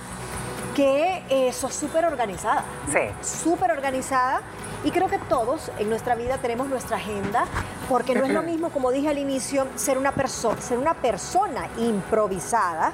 que 0.75 1.23
eh, 1.29 1.51
sos 1.53 1.73
súper 1.73 2.05
organizada. 2.05 2.63
Sí. 2.91 2.99
Súper 3.21 3.71
organizada. 3.71 4.41
Y 4.83 4.89
creo 4.89 5.07
que 5.09 5.19
todos 5.19 5.71
en 5.77 5.89
nuestra 5.89 6.15
vida 6.15 6.39
tenemos 6.39 6.67
nuestra 6.67 6.97
agenda, 6.97 7.45
porque 7.87 8.15
no 8.15 8.25
es 8.25 8.31
lo 8.31 8.41
mismo, 8.51 8.69
como 8.69 8.91
dije 8.91 9.09
al 9.09 9.17
inicio, 9.17 9.67
ser 9.75 9.97
una, 9.97 10.11
persona 10.11 10.59
ser 10.61 10.77
una 10.77 10.93
persona 10.95 11.67
improvisada 11.77 12.93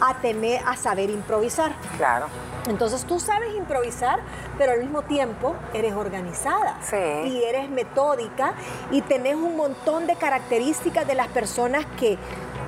a, 0.00 0.14
tener, 0.20 0.60
a 0.66 0.76
saber 0.76 1.10
improvisar. 1.10 1.72
Claro. 1.96 2.26
Entonces 2.68 3.04
tú 3.04 3.18
sabes 3.18 3.54
improvisar, 3.56 4.20
pero 4.58 4.72
al 4.72 4.80
mismo 4.80 5.02
tiempo 5.02 5.56
eres 5.72 5.94
organizada 5.94 6.76
sí. 6.82 6.96
y 6.96 7.42
eres 7.42 7.68
metódica 7.70 8.54
y 8.92 9.00
tenés 9.02 9.34
un 9.34 9.56
montón 9.56 10.06
de 10.06 10.14
características 10.14 11.06
de 11.06 11.14
las 11.16 11.28
personas 11.28 11.84
que 11.98 12.18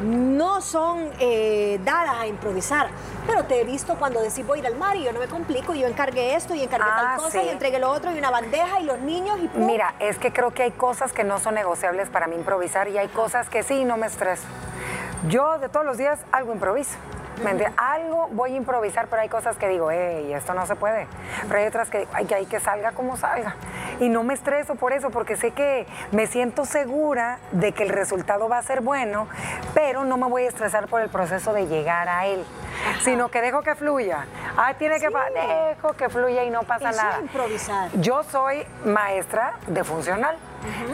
no 0.05 0.61
son 0.61 1.11
eh, 1.19 1.81
dadas 1.85 2.17
a 2.17 2.27
improvisar. 2.27 2.89
Pero 3.27 3.45
te 3.45 3.61
he 3.61 3.65
visto 3.65 3.97
cuando 3.97 4.21
decís 4.21 4.47
voy 4.47 4.59
a 4.59 4.61
ir 4.63 4.67
al 4.67 4.77
mar 4.77 4.97
y 4.97 5.05
yo 5.05 5.13
no 5.13 5.21
me 5.21 5.29
complico, 5.29 5.75
yo 5.75 5.87
encargué 5.87 6.35
esto 6.35 6.55
y 6.55 6.63
encargué 6.63 6.87
tal 6.87 7.07
ah, 7.07 7.17
cosa 7.17 7.43
y 7.43 7.49
entregué 7.49 7.79
lo 7.79 7.91
otro 7.91 8.13
y 8.13 8.19
una 8.19 8.31
bandeja 8.31 8.81
y 8.81 8.85
los 8.85 9.01
niños 9.01 9.39
y 9.41 9.59
Mira, 9.59 9.95
es 9.99 10.19
que 10.19 10.33
creo 10.33 10.53
que 10.53 10.63
hay 10.63 10.73
cosas 10.73 11.13
que 11.13 11.25
no 11.25 11.39
son 11.39 11.55
negociables 11.55 12.09
para 12.11 12.27
mí 12.27 12.37
improvisar 12.37 12.89
y 12.89 12.99
hay 12.99 13.09
cosas 13.09 13.49
que 13.49 13.63
sí, 13.63 13.85
no 13.85 13.97
me 13.97 14.07
estreso. 14.07 14.45
Yo 15.29 15.59
de 15.59 15.69
todos 15.69 15.87
los 15.87 15.97
días 15.97 16.21
algo 16.33 16.53
improviso. 16.53 16.97
Algo 17.77 18.29
voy 18.33 18.55
a 18.55 18.57
improvisar, 18.57 19.09
pero 19.09 19.23
hay 19.23 19.29
cosas 19.29 19.57
que 19.57 19.69
digo, 19.69 19.91
hey, 19.91 20.33
esto 20.33 20.55
no 20.55 20.67
se 20.67 20.77
puede. 20.77 21.07
Pero 21.49 21.59
hay 21.61 21.67
otras 21.67 21.91
que 21.91 22.07
hay, 22.13 22.27
hay 22.33 22.47
que 22.47 22.61
salga 22.61 22.93
como 22.93 23.17
salga. 23.17 23.57
Y 24.01 24.09
no 24.09 24.23
me 24.23 24.35
estreso 24.35 24.75
por 24.75 24.93
eso, 24.93 25.11
porque 25.11 25.37
sé 25.37 25.53
que 25.53 25.87
me 26.13 26.27
siento 26.27 26.65
segura 26.65 27.39
de 27.53 27.73
que 27.73 27.85
el 27.85 27.91
resultado 27.91 28.49
va 28.49 28.59
a 28.59 28.63
ser 28.63 28.81
bueno, 28.81 29.29
pero 29.75 30.05
no 30.05 30.17
me 30.17 30.27
voy 30.27 30.45
a 30.45 30.49
estresar 30.49 30.89
por 30.89 31.01
el 31.01 31.09
proceso 31.09 31.53
de 31.53 31.67
llegar 31.67 32.09
a 32.09 32.27
él, 32.27 32.45
sino 33.03 33.29
que 33.29 33.41
dejo 33.41 33.63
que 33.63 33.75
fluya. 33.75 34.27
Ah, 34.57 34.75
tiene 34.75 34.99
que 34.99 35.09
dejo 35.09 35.93
que 35.95 36.09
fluya 36.09 36.45
y 36.45 36.51
no 36.51 36.63
pasa 36.63 36.93
nada. 36.93 37.21
improvisar. 37.21 37.91
Yo 37.95 38.23
soy 38.25 38.67
maestra 38.85 39.55
de 39.67 39.85
funcional 39.85 40.37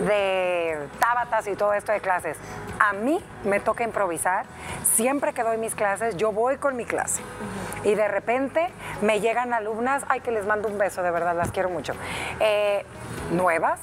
de 0.06 0.88
tábatas 0.98 1.46
y 1.46 1.54
todo 1.54 1.72
esto 1.74 1.92
de 1.92 2.00
clases. 2.00 2.36
A 2.78 2.92
mí 2.92 3.22
me 3.44 3.60
toca 3.60 3.84
improvisar. 3.84 4.46
Siempre 4.94 5.32
que 5.32 5.42
doy 5.42 5.56
mis 5.56 5.74
clases, 5.74 6.16
yo 6.16 6.32
voy 6.32 6.56
con 6.56 6.76
mi 6.76 6.84
clase. 6.84 7.22
Y 7.84 7.94
de 7.94 8.08
repente 8.08 8.68
me 9.02 9.20
llegan 9.20 9.54
alumnas, 9.54 10.04
ay, 10.08 10.20
que 10.20 10.30
les 10.30 10.46
mando 10.46 10.68
un 10.68 10.78
beso, 10.78 11.02
de 11.02 11.10
verdad, 11.10 11.34
las 11.36 11.50
quiero 11.50 11.70
mucho. 11.70 11.94
Eh, 12.40 12.84
nuevas, 13.32 13.80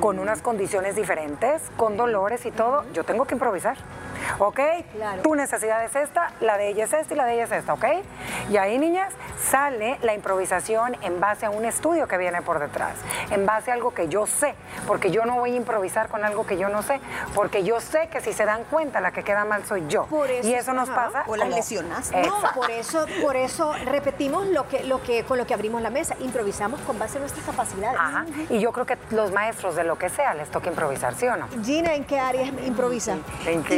con 0.00 0.18
unas 0.18 0.42
condiciones 0.42 0.96
diferentes, 0.96 1.62
con 1.76 1.96
dolores 1.96 2.44
y 2.46 2.50
todo. 2.50 2.84
Yo 2.92 3.04
tengo 3.04 3.24
que 3.24 3.34
improvisar. 3.34 3.76
¿Ok? 4.38 4.60
Tu 5.22 5.34
necesidad 5.34 5.84
es 5.84 5.96
esta, 5.96 6.32
la 6.40 6.56
de 6.56 6.68
ella 6.68 6.84
es 6.84 6.92
esta 6.92 7.14
y 7.14 7.16
la 7.16 7.24
de 7.24 7.34
ella 7.34 7.44
es 7.44 7.52
esta, 7.52 7.74
¿ok? 7.74 7.84
Y 8.50 8.56
ahí, 8.56 8.78
niñas, 8.78 9.12
sale 9.40 9.98
la 10.02 10.14
improvisación 10.14 10.96
en 11.02 11.20
base 11.20 11.46
a 11.46 11.50
un 11.50 11.64
estudio 11.64 12.06
que 12.08 12.18
viene 12.18 12.42
por 12.42 12.58
detrás, 12.58 12.94
en 13.30 13.46
base 13.46 13.70
a 13.70 13.74
algo 13.74 13.92
que 13.92 14.08
yo 14.08 14.26
sé, 14.26 14.54
porque 14.86 15.10
yo 15.10 15.24
no 15.24 15.36
voy 15.36 15.52
a 15.52 15.56
improvisar 15.56 16.08
con 16.08 16.24
algo 16.24 16.46
que 16.46 16.56
yo 16.56 16.68
no 16.68 16.82
sé, 16.82 17.00
porque 17.34 17.62
yo 17.64 17.80
sé 17.80 18.08
que 18.08 18.20
si 18.20 18.32
se 18.32 18.44
dan 18.44 18.64
cuenta 18.64 19.00
la 19.00 19.12
que 19.12 19.22
queda 19.22 19.44
mal 19.44 19.64
soy 19.64 19.84
yo. 19.88 20.06
y 20.42 20.54
eso 20.54 20.72
nos 20.72 20.88
pasa. 20.88 21.24
O 21.26 21.36
las 21.36 21.48
lesionas. 21.48 22.10
No, 22.12 22.40
por 22.54 22.70
eso, 22.70 23.06
por 23.22 23.36
eso 23.36 23.74
repetimos 23.84 24.46
lo 24.46 24.68
que, 24.68 24.84
lo 24.84 25.02
que, 25.02 25.24
con 25.24 25.38
lo 25.38 25.46
que 25.46 25.54
abrimos 25.54 25.82
la 25.82 25.90
mesa. 25.90 26.16
Improvisamos 26.20 26.80
con 26.80 26.98
base 26.98 27.18
a 27.18 27.20
nuestras 27.20 27.44
capacidades. 27.44 27.98
Ajá. 27.98 28.26
Y 28.48 28.60
yo 28.60 28.72
creo 28.72 28.86
que 28.86 28.96
los 29.10 29.32
maestros 29.32 29.76
de 29.76 29.84
lo 29.84 29.96
que 29.98 30.08
sea 30.08 30.34
les 30.34 30.50
toca 30.50 30.68
improvisar, 30.68 31.14
¿sí 31.14 31.26
o 31.26 31.36
no? 31.36 31.48
Gina, 31.64 31.94
¿en 31.94 32.04
qué 32.04 32.18
áreas 32.18 32.48
improvisa? 32.64 33.16
¿En 33.46 33.62
qué? 33.62 33.76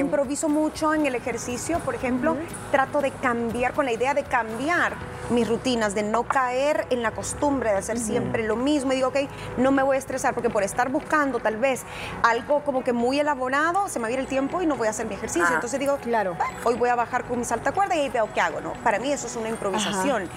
Mucho 0.48 0.94
en 0.94 1.06
el 1.06 1.14
ejercicio, 1.14 1.78
por 1.80 1.94
ejemplo, 1.94 2.36
trato 2.70 3.00
de 3.00 3.10
cambiar 3.10 3.72
con 3.72 3.84
la 3.84 3.92
idea 3.92 4.14
de 4.14 4.22
cambiar 4.24 4.94
mis 5.30 5.48
rutinas, 5.48 5.94
de 5.94 6.02
no 6.02 6.24
caer 6.24 6.86
en 6.90 7.02
la 7.02 7.12
costumbre 7.12 7.70
de 7.70 7.76
hacer 7.78 7.98
siempre 7.98 8.46
lo 8.46 8.56
mismo. 8.56 8.92
Y 8.92 8.96
digo, 8.96 9.08
ok, 9.08 9.16
no 9.56 9.70
me 9.72 9.82
voy 9.82 9.96
a 9.96 9.98
estresar 9.98 10.34
porque 10.34 10.50
por 10.50 10.62
estar 10.62 10.90
buscando 10.90 11.38
tal 11.40 11.56
vez 11.56 11.82
algo 12.22 12.60
como 12.64 12.84
que 12.84 12.92
muy 12.92 13.18
elaborado, 13.20 13.88
se 13.88 13.98
me 13.98 14.04
va 14.04 14.08
a 14.08 14.12
ir 14.12 14.18
el 14.18 14.26
tiempo 14.26 14.60
y 14.62 14.66
no 14.66 14.76
voy 14.76 14.88
a 14.88 14.90
hacer 14.90 15.06
mi 15.06 15.14
ejercicio. 15.14 15.46
Ah. 15.48 15.54
Entonces 15.54 15.78
digo, 15.80 15.96
Claro. 16.02 16.36
"Ah, 16.40 16.50
hoy 16.64 16.74
voy 16.74 16.90
a 16.90 16.96
bajar 16.96 17.24
con 17.24 17.38
mi 17.38 17.44
saltacuerda 17.44 17.94
y 17.96 18.00
ahí 18.00 18.08
veo 18.10 18.28
qué 18.34 18.40
hago, 18.40 18.60
¿no? 18.60 18.72
Para 18.84 18.98
mí 18.98 19.10
eso 19.12 19.26
es 19.26 19.36
una 19.36 19.48
improvisación. 19.48 20.28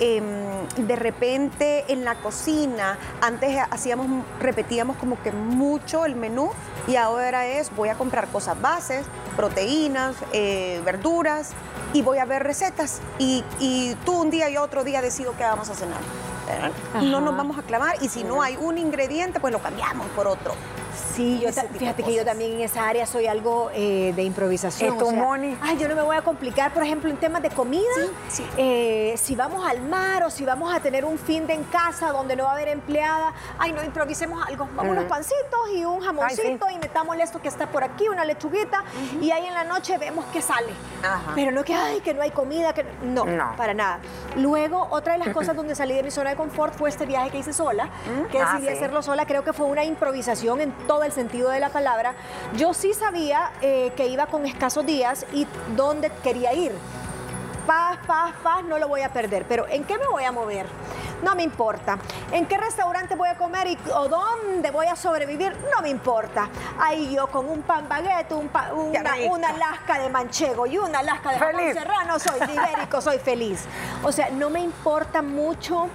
Em, 0.00 0.24
de 0.76 0.96
repente 0.96 1.84
en 1.92 2.04
la 2.04 2.16
cocina, 2.16 2.98
antes 3.20 3.56
hacíamos, 3.70 4.24
repetíamos 4.40 4.96
como 4.96 5.22
que 5.22 5.30
mucho 5.30 6.04
el 6.04 6.16
menú 6.16 6.50
y 6.88 6.96
ahora 6.96 7.46
es 7.46 7.74
voy 7.76 7.90
a 7.90 7.94
comprar 7.94 8.26
cosas 8.28 8.60
bases, 8.60 9.06
proteínas, 9.36 10.16
eh, 10.32 10.80
verduras 10.84 11.50
y 11.92 12.02
voy 12.02 12.18
a 12.18 12.24
ver 12.24 12.42
recetas 12.42 13.00
y, 13.18 13.44
y 13.60 13.94
tú 14.04 14.20
un 14.20 14.30
día 14.30 14.50
y 14.50 14.56
otro 14.56 14.82
día 14.82 15.00
decido 15.00 15.36
qué 15.36 15.44
vamos 15.44 15.70
a 15.70 15.74
cenar. 15.74 16.00
No 17.02 17.20
nos 17.20 17.36
vamos 17.36 17.58
a 17.58 17.62
clavar 17.62 17.96
y 18.02 18.08
si 18.08 18.24
no 18.24 18.42
hay 18.42 18.56
un 18.56 18.78
ingrediente 18.78 19.40
pues 19.40 19.52
lo 19.52 19.58
cambiamos 19.60 20.06
por 20.08 20.26
otro. 20.26 20.54
Sí, 21.14 21.40
yo 21.40 21.50
fíjate 21.52 22.02
que 22.02 22.14
yo 22.14 22.24
también 22.24 22.52
en 22.52 22.60
esa 22.60 22.88
área 22.88 23.06
soy 23.06 23.26
algo 23.26 23.70
eh, 23.74 24.12
de 24.14 24.22
improvisación. 24.22 24.94
¿Y 24.94 24.98
tú, 24.98 25.10
Moni? 25.12 25.56
Ay, 25.60 25.76
yo 25.76 25.88
no 25.88 25.94
me 25.96 26.02
voy 26.02 26.16
a 26.16 26.22
complicar, 26.22 26.72
por 26.72 26.82
ejemplo, 26.84 27.10
en 27.10 27.16
temas 27.16 27.42
de 27.42 27.50
comida. 27.50 27.82
Sí, 27.96 28.42
sí. 28.42 28.46
eh, 28.56 29.14
si 29.16 29.34
vamos 29.34 29.64
al 29.68 29.80
mar 29.82 30.24
o 30.24 30.30
si 30.30 30.44
vamos 30.44 30.74
a 30.74 30.80
tener 30.80 31.04
un 31.04 31.18
fin 31.18 31.46
de 31.46 31.54
en 31.54 31.64
casa 31.64 32.10
donde 32.12 32.36
no 32.36 32.44
va 32.44 32.50
a 32.50 32.52
haber 32.54 32.68
empleada, 32.68 33.32
ay, 33.58 33.72
no, 33.72 33.82
improvisemos 33.84 34.44
algo. 34.46 34.68
Vamos 34.74 34.92
unos 34.92 35.04
pancitos 35.04 35.70
y 35.74 35.84
un 35.84 36.00
jamoncito 36.00 36.68
y 36.70 36.78
metámosle 36.78 37.22
esto 37.22 37.40
que 37.40 37.48
está 37.48 37.66
por 37.68 37.82
aquí, 37.84 38.08
una 38.08 38.24
lechuguita, 38.24 38.84
y 39.20 39.30
ahí 39.30 39.46
en 39.46 39.54
la 39.54 39.64
noche 39.64 39.98
vemos 39.98 40.24
qué 40.32 40.42
sale. 40.42 40.72
Ajá. 41.02 41.32
Pero 41.34 41.50
no 41.52 41.62
que, 41.64 41.74
ay, 41.74 42.00
que 42.00 42.12
no 42.14 42.22
hay 42.22 42.30
comida, 42.30 42.72
que 42.72 42.84
no, 43.04 43.24
No. 43.24 43.54
para 43.56 43.74
nada. 43.74 43.98
Luego, 44.36 44.88
otra 44.90 45.12
de 45.12 45.18
las 45.20 45.28
cosas 45.28 45.54
donde 45.56 45.74
salí 45.74 45.94
de 45.94 46.02
mi 46.02 46.10
zona 46.10 46.30
de 46.30 46.33
confort 46.36 46.74
fue 46.74 46.88
este 46.90 47.06
viaje 47.06 47.30
que 47.30 47.38
hice 47.38 47.52
sola, 47.52 47.88
que 48.30 48.38
Ah, 48.40 48.52
decidí 48.54 48.68
sí. 48.68 48.74
hacerlo 48.76 49.02
sola. 49.02 49.26
Creo 49.26 49.44
que 49.44 49.52
fue 49.52 49.66
una 49.66 49.84
improvisación 49.84 50.60
en 50.60 50.72
todo 50.86 51.02
el 51.04 51.12
sentido 51.12 51.50
de 51.50 51.60
la 51.60 51.70
palabra. 51.70 52.14
Yo 52.56 52.74
sí 52.74 52.92
sabía 52.94 53.50
eh, 53.60 53.92
que 53.96 54.06
iba 54.06 54.26
con 54.26 54.46
escasos 54.46 54.84
días 54.86 55.26
y 55.32 55.46
dónde 55.76 56.10
quería 56.22 56.52
ir. 56.52 56.72
Paz, 57.66 57.98
paz, 58.06 58.34
paz, 58.42 58.62
no 58.64 58.78
lo 58.78 58.88
voy 58.88 59.00
a 59.00 59.08
perder. 59.08 59.46
Pero 59.48 59.66
¿en 59.68 59.84
qué 59.84 59.96
me 59.96 60.06
voy 60.06 60.24
a 60.24 60.32
mover? 60.32 60.66
No 61.22 61.34
me 61.34 61.42
importa. 61.42 61.96
¿En 62.32 62.44
qué 62.44 62.58
restaurante 62.58 63.14
voy 63.14 63.30
a 63.30 63.36
comer 63.38 63.66
y, 63.68 63.78
o 63.94 64.08
dónde 64.08 64.70
voy 64.70 64.86
a 64.86 64.94
sobrevivir? 64.96 65.56
No 65.74 65.80
me 65.80 65.88
importa. 65.88 66.50
Ahí 66.78 67.14
yo 67.14 67.26
con 67.28 67.48
un 67.48 67.62
pan 67.62 67.88
baguette, 67.88 68.32
un 68.32 68.48
pa- 68.48 68.74
una, 68.74 69.14
una 69.30 69.52
lasca 69.54 69.98
de 69.98 70.10
manchego 70.10 70.66
y 70.66 70.76
una 70.76 71.02
lasca 71.02 71.30
de 71.30 71.38
jamón 71.38 71.72
serrano, 71.72 72.18
soy 72.18 72.38
ibérico, 72.54 73.00
soy 73.00 73.18
feliz. 73.18 73.64
O 74.02 74.12
sea, 74.12 74.28
no 74.28 74.50
me 74.50 74.60
importa 74.60 75.22
mucho 75.22 75.88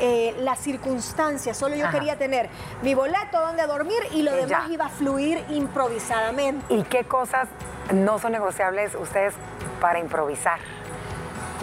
eh, 0.00 0.34
las 0.40 0.58
circunstancias, 0.58 1.56
solo 1.56 1.74
yo 1.76 1.84
Ajá. 1.86 1.92
quería 1.98 2.16
tener 2.16 2.48
mi 2.82 2.94
boleto 2.94 3.40
donde 3.40 3.66
dormir 3.66 3.98
y 4.12 4.22
lo 4.22 4.32
Y 4.32 4.36
demás 4.46 4.66
ya. 4.68 4.72
iba 4.72 4.86
a 4.86 4.88
fluir 4.88 5.44
improvisadamente. 5.50 6.64
¿Y 6.74 6.82
qué 6.84 7.04
cosas 7.04 7.48
no 7.92 8.18
son 8.18 8.32
negociables 8.32 8.94
ustedes 8.94 9.34
para 9.80 9.98
improvisar? 9.98 10.58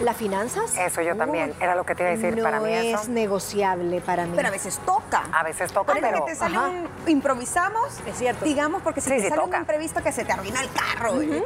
¿Las 0.00 0.16
finanzas? 0.16 0.76
Eso 0.76 1.02
yo 1.02 1.16
también, 1.16 1.54
era 1.60 1.74
lo 1.74 1.84
que 1.84 1.94
te 1.96 2.02
iba 2.04 2.12
a 2.12 2.14
decir, 2.16 2.36
no 2.36 2.44
para 2.44 2.60
mí 2.60 2.72
es 2.72 3.00
eso. 3.00 3.10
negociable 3.10 4.00
para 4.00 4.26
mí. 4.26 4.32
Pero 4.36 4.46
a 4.48 4.50
veces 4.52 4.78
toca. 4.86 5.24
A 5.32 5.42
veces 5.42 5.72
toca, 5.72 5.94
pero... 6.00 6.24
que 6.24 6.30
te 6.32 6.36
sale 6.36 6.56
Ajá. 6.56 6.68
un 6.68 6.88
improvisamos, 7.06 7.98
Es 8.06 8.16
cierto. 8.16 8.44
digamos, 8.44 8.82
porque 8.82 9.00
si 9.00 9.10
Sí, 9.10 9.16
te 9.16 9.22
sí, 9.22 9.28
sale 9.28 9.42
toca. 9.42 9.56
un 9.56 9.62
imprevisto 9.62 10.02
que 10.02 10.12
se 10.12 10.24
te 10.24 10.32
arruina 10.32 10.60
el 10.60 10.70
carro 10.72 11.20
¿eh? 11.20 11.42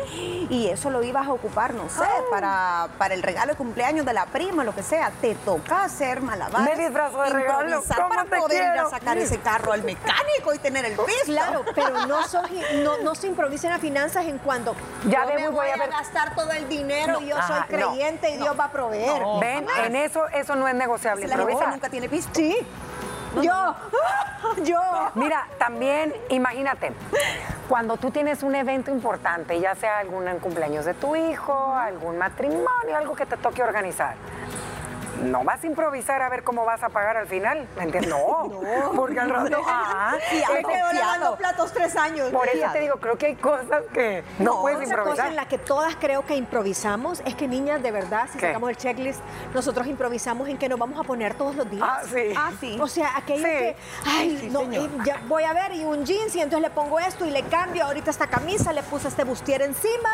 y 0.50 0.68
eso 0.68 0.90
lo 0.90 1.02
ibas 1.02 1.26
a 1.28 1.32
ocupar, 1.32 1.72
no 1.74 1.88
sé, 1.88 2.02
Ah. 2.02 2.20
para, 2.30 2.88
para 2.98 3.14
el 3.14 3.22
regalo 3.22 3.52
de 3.52 3.56
cumpleaños 3.56 4.04
de 4.04 4.12
la 4.12 4.26
prima, 4.26 4.64
lo 4.64 4.74
que 4.74 4.82
sea, 4.82 5.10
te 5.22 5.34
toca 5.34 5.84
hacer 5.84 6.20
malabares. 6.20 6.76
Me 6.76 6.82
disfrazo 6.84 7.22
de 7.22 7.30
regalo, 7.30 7.62
improvisar 7.70 7.96
¿cómo 7.96 8.08
para 8.10 8.24
te 8.24 8.36
poder 8.36 8.62
ir 8.74 8.80
a 8.80 8.90
sacar 8.90 9.16
ese 9.18 9.38
carro 9.38 9.72
al 9.72 9.82
mecánico 9.82 10.52
y 10.54 10.58
tener 10.58 10.84
el 10.84 10.92
piso. 10.92 11.08
Claro, 11.24 11.64
pero 11.74 12.06
no, 12.06 12.22
sos- 12.28 12.50
no, 12.84 12.98
no 12.98 13.14
se 13.14 13.28
improvisen 13.28 13.70
las 13.70 13.80
finanzas 13.80 14.26
en 14.26 14.36
cuando 14.38 14.74
Ya 15.06 15.22
yo 15.26 15.34
me 15.34 15.48
voy 15.48 15.56
voy 15.56 15.68
a 15.68 15.74
a, 15.74 15.76
ver- 15.78 15.90
gastar 15.90 16.34
todo 16.34 16.50
el 16.52 16.68
dinero 16.68 17.20
y 17.20 17.26
yo 17.28 17.36
Ajá, 17.38 17.46
soy 17.66 17.78
no, 17.80 17.88
creyente 17.88 18.30
y 18.30 18.41
Dios 18.42 18.58
va 18.58 18.64
a 18.64 18.70
proveer. 18.70 19.20
No. 19.20 19.40
Ven, 19.40 19.66
jamás. 19.66 19.86
en 19.86 19.96
eso, 19.96 20.28
eso 20.28 20.56
no 20.56 20.68
es 20.68 20.74
negociable. 20.74 21.26
La 21.26 21.36
gente 21.36 21.66
nunca 21.70 21.88
tiene 21.88 22.08
pisto. 22.08 22.32
Sí. 22.34 22.56
yo, 23.40 23.74
yo. 24.64 24.80
Mira, 25.14 25.46
también 25.58 26.14
imagínate, 26.28 26.92
cuando 27.68 27.96
tú 27.96 28.10
tienes 28.10 28.42
un 28.42 28.54
evento 28.54 28.90
importante, 28.90 29.58
ya 29.60 29.74
sea 29.74 29.98
algún 29.98 30.26
cumpleaños 30.40 30.84
de 30.84 30.94
tu 30.94 31.16
hijo, 31.16 31.74
algún 31.74 32.18
matrimonio, 32.18 32.96
algo 32.96 33.14
que 33.14 33.26
te 33.26 33.36
toque 33.36 33.62
organizar. 33.62 34.16
No 35.22 35.44
vas 35.44 35.62
a 35.62 35.66
improvisar 35.66 36.20
a 36.22 36.28
ver 36.28 36.42
cómo 36.42 36.64
vas 36.64 36.82
a 36.82 36.88
pagar 36.88 37.16
al 37.16 37.26
final, 37.26 37.66
¿me 37.76 37.84
entiendes? 37.84 38.10
No, 38.10 38.50
porque 38.96 39.20
al 39.20 39.30
rato, 39.30 39.58
ah, 39.66 40.16
Sí, 40.30 40.42
Me 40.52 40.62
quedo 40.64 40.92
lavando 40.92 41.36
platos 41.36 41.72
tres 41.72 41.96
años. 41.96 42.30
por 42.30 42.48
eso 42.48 42.66
te 42.72 42.80
digo, 42.80 42.96
creo 42.96 43.16
que 43.16 43.26
hay 43.26 43.36
cosas 43.36 43.82
que 43.92 44.22
no, 44.38 44.60
puedes 44.62 44.78
Otra 44.78 44.88
cosa 44.88 45.00
improvisar. 45.00 45.28
en 45.28 45.36
la 45.36 45.46
que 45.46 45.58
todas 45.58 45.96
creo 45.96 46.24
que 46.26 46.36
improvisamos 46.36 47.20
es 47.24 47.34
que 47.34 47.46
niñas, 47.48 47.82
de 47.82 47.90
verdad, 47.90 48.28
si 48.32 48.38
¿Qué? 48.38 48.46
sacamos 48.48 48.70
el 48.70 48.76
checklist, 48.76 49.20
nosotros 49.54 49.86
improvisamos 49.86 50.48
en 50.48 50.58
que 50.58 50.68
nos 50.68 50.78
vamos 50.78 50.98
a 50.98 51.04
poner 51.04 51.34
todos 51.34 51.54
los 51.56 51.70
días. 51.70 51.82
Ah, 51.88 52.00
sí. 52.10 52.34
Ah, 52.36 52.50
sí. 52.60 52.78
O 52.80 52.86
sea, 52.86 53.16
aquello 53.16 53.42
Sí. 53.46 53.50
que, 53.58 53.76
ay, 54.06 54.38
Sí, 54.42 54.48
no, 54.50 54.62
eh, 54.72 54.88
ya 55.04 55.20
voy 55.28 55.44
a 55.44 55.52
ver 55.52 55.72
y 55.72 55.84
un 55.84 56.04
jeans 56.04 56.34
y 56.34 56.40
entonces 56.40 56.62
le 56.68 56.70
pongo 56.74 56.98
esto 56.98 57.24
y 57.26 57.30
le 57.30 57.42
cambio 57.44 57.84
ahorita 57.84 58.10
esta 58.10 58.26
camisa, 58.26 58.72
le 58.72 58.82
puse 58.82 59.08
este 59.08 59.24
bustier 59.24 59.62
encima 59.62 60.10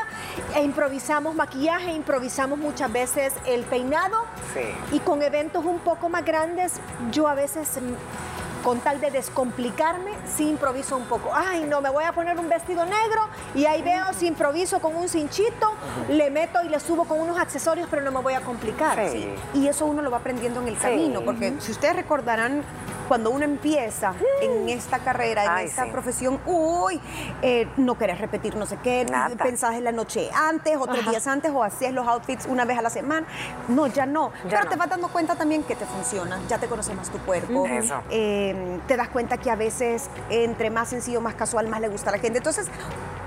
e 0.55 0.63
improvisamos 0.63 1.35
maquillaje, 1.35 1.93
improvisamos 1.93 2.59
muchas 2.59 2.91
veces 2.93 3.33
el 3.47 3.63
peinado 3.65 4.25
Sí. 4.55 4.61
y 4.93 4.98
con 5.01 5.23
eventos 5.23 5.65
un 5.65 5.79
poco 5.79 6.09
más 6.09 6.25
grandes 6.25 6.75
yo 7.11 7.29
a 7.29 7.35
veces 7.35 7.69
mm, 7.81 8.65
con 8.65 8.81
tal 8.81 9.01
de 9.01 9.11
descomplicarme, 9.11 10.11
sí 10.37 10.49
improviso 10.49 10.97
un 10.97 11.05
poco. 11.05 11.31
Ay, 11.33 11.65
no, 11.65 11.81
me 11.81 11.91
voy 11.91 12.05
a 12.05 12.13
poner 12.13 12.39
un 12.39 12.49
vestido 12.49 12.85
negro 12.85 13.29
y 13.55 13.65
ahí 13.67 13.83
veo 13.83 14.05
si 14.19 14.27
improviso 14.27 14.81
con 14.81 14.97
un 14.97 15.09
cinchito, 15.09 15.73
le 16.11 16.29
meto 16.31 16.61
y 16.65 16.69
le 16.69 16.81
subo 16.81 17.05
con 17.05 17.21
unos 17.21 17.39
accesorios, 17.39 17.87
pero 17.89 18.03
no 18.03 18.11
me 18.11 18.21
voy 18.21 18.35
a 18.35 18.41
complicar. 18.41 19.09
Sí. 19.11 19.33
Y 19.55 19.69
eso 19.69 19.87
uno 19.87 20.03
lo 20.03 20.11
va 20.11 20.19
aprendiendo 20.19 20.61
en 20.61 20.69
el 20.69 20.75
Sí. 20.77 20.83
camino, 20.83 21.23
porque 21.23 21.55
si 21.61 21.71
ustedes 21.71 21.95
recordarán, 21.97 22.63
cuando 23.09 23.31
uno 23.31 23.45
empieza 23.45 24.13
en 24.43 24.69
esta 24.69 24.99
carrera, 24.99 25.45
en 25.45 25.51
Ay, 25.51 25.67
esta 25.67 25.85
sí. 25.85 25.91
profesión, 25.91 26.39
uy, 26.47 27.01
eh, 27.43 27.67
no 27.77 27.97
querés 27.97 28.21
repetir 28.21 28.55
no 28.55 28.67
sé 28.67 28.77
qué, 28.83 29.05
Nada. 29.11 29.35
pensás 29.37 29.75
en 29.75 29.85
la 29.85 29.93
noche 29.93 30.31
antes, 30.35 30.77
otros 30.77 31.01
Ajá. 31.01 31.11
días 31.11 31.27
antes, 31.27 31.51
o 31.53 31.65
hacías 31.65 31.93
los 31.93 32.07
outfits 32.07 32.47
una 32.47 32.65
vez 32.65 32.79
a 32.79 32.83
la 32.83 32.91
semana. 32.91 33.27
No, 33.69 33.87
ya 33.87 34.07
no. 34.07 34.31
Ya 34.45 34.51
Pero 34.51 34.65
no. 34.65 34.71
te 34.71 34.77
vas 34.77 34.89
dando 34.91 35.09
cuenta 35.09 35.35
también 35.35 35.63
que 35.63 35.75
te 35.75 35.87
funciona, 35.87 36.39
ya 36.49 36.59
te 36.59 36.67
conoces 36.67 36.95
más 36.95 37.11
tu 37.11 37.19
cuerpo. 37.19 37.67
Eso. 37.67 38.03
Eh, 38.11 38.79
te 38.87 38.97
das 38.97 39.09
cuenta 39.09 39.39
que 39.39 39.51
a 39.51 39.57
veces 39.57 40.11
entre 40.29 40.71
más 40.71 40.89
sencillo, 40.89 41.21
más 41.21 41.35
casual, 41.35 41.69
más 41.69 41.81
le 41.81 41.89
gusta 41.89 42.11
a 42.11 42.13
la 42.13 42.19
gente. 42.19 42.39
Entonces, 42.39 42.67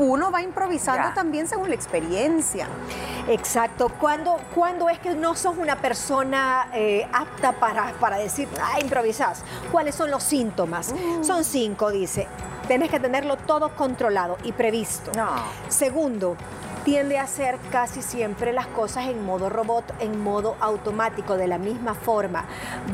uno 0.06 0.32
va 0.32 0.42
improvisando 0.42 1.10
Ya. 1.10 1.14
también 1.14 1.48
según 1.48 1.70
la 1.70 1.76
experiencia. 1.76 2.68
Exacto. 3.28 3.90
¿Cuándo, 4.00 4.38
cuándo 4.56 4.90
es 4.90 5.00
que 5.00 5.14
no 5.16 5.36
sos 5.36 5.58
una 5.58 5.76
persona 5.78 6.68
eh, 6.74 7.08
apta 7.14 7.52
para, 7.54 7.94
para 8.00 8.18
decir, 8.18 8.48
ah, 8.62 8.80
improvisás? 8.82 9.44
¿Cuáles 9.72 9.96
son 9.96 10.10
los 10.12 10.24
síntomas? 10.24 10.94
Son 11.22 11.44
cinco, 11.44 11.92
dice. 11.92 12.28
Tienes 12.72 12.90
que 12.90 13.02
tenerlo 13.02 13.36
todo 13.36 13.76
controlado 13.76 14.38
y 14.46 14.54
previsto. 14.54 15.12
No. 15.14 15.28
Segundo, 15.68 16.38
tiende 16.86 17.20
a 17.20 17.24
hacer 17.24 17.58
casi 17.70 18.02
siempre 18.02 18.54
las 18.54 18.66
cosas 18.66 19.08
en 19.08 19.24
modo 19.24 19.50
robot, 19.50 19.84
en 20.00 20.24
modo 20.24 20.56
automático, 20.62 21.36
de 21.36 21.48
la 21.48 21.58
misma 21.58 21.94
forma. 21.94 22.46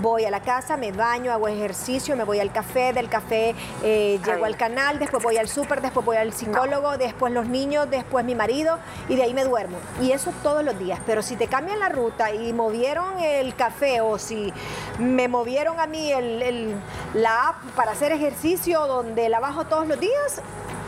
Voy 0.02 0.26
a 0.26 0.32
la 0.32 0.42
casa, 0.42 0.76
me 0.78 0.92
baño, 0.92 1.32
hago 1.32 1.48
ejercicio, 1.48 2.18
me 2.18 2.24
voy 2.26 2.40
al 2.40 2.52
café, 2.52 2.92
del 2.92 3.08
café 3.08 3.54
eh, 3.84 4.20
llego 4.26 4.44
Ay. 4.46 4.52
al 4.52 4.58
canal, 4.58 5.00
después 5.00 5.24
voy 5.24 5.38
al 5.38 5.48
súper, 5.48 5.80
después 5.82 6.06
voy 6.06 6.18
al 6.18 6.34
psicólogo, 6.34 6.98
después 6.98 7.32
los 7.32 7.46
niños, 7.48 7.88
después 7.90 8.26
mi 8.26 8.34
marido 8.36 8.80
y 9.08 9.16
de 9.16 9.24
ahí 9.24 9.34
me 9.36 9.46
duermo. 9.46 9.78
Y 10.02 10.12
eso 10.12 10.34
todos 10.44 10.64
los 10.66 10.78
días. 10.80 11.00
Pero 11.06 11.22
si 11.22 11.36
te 11.38 11.48
cambian 11.48 11.80
la 11.80 11.90
ruta 11.90 12.34
y 12.34 12.52
movieron 12.52 13.20
el 13.20 13.56
café 13.56 14.02
o 14.02 14.18
si 14.18 14.52
me 15.00 15.28
movieron 15.30 15.80
a 15.80 15.86
mí 15.86 16.12
el- 16.12 16.42
el- 16.42 16.76
la 17.14 17.50
app 17.50 17.56
para 17.76 17.92
hacer 17.92 18.12
ejercicio 18.12 18.86
donde 18.88 19.30
la 19.30 19.40
bajo 19.40 19.66
todos 19.66 19.88
los 19.88 20.00
días, 20.00 20.42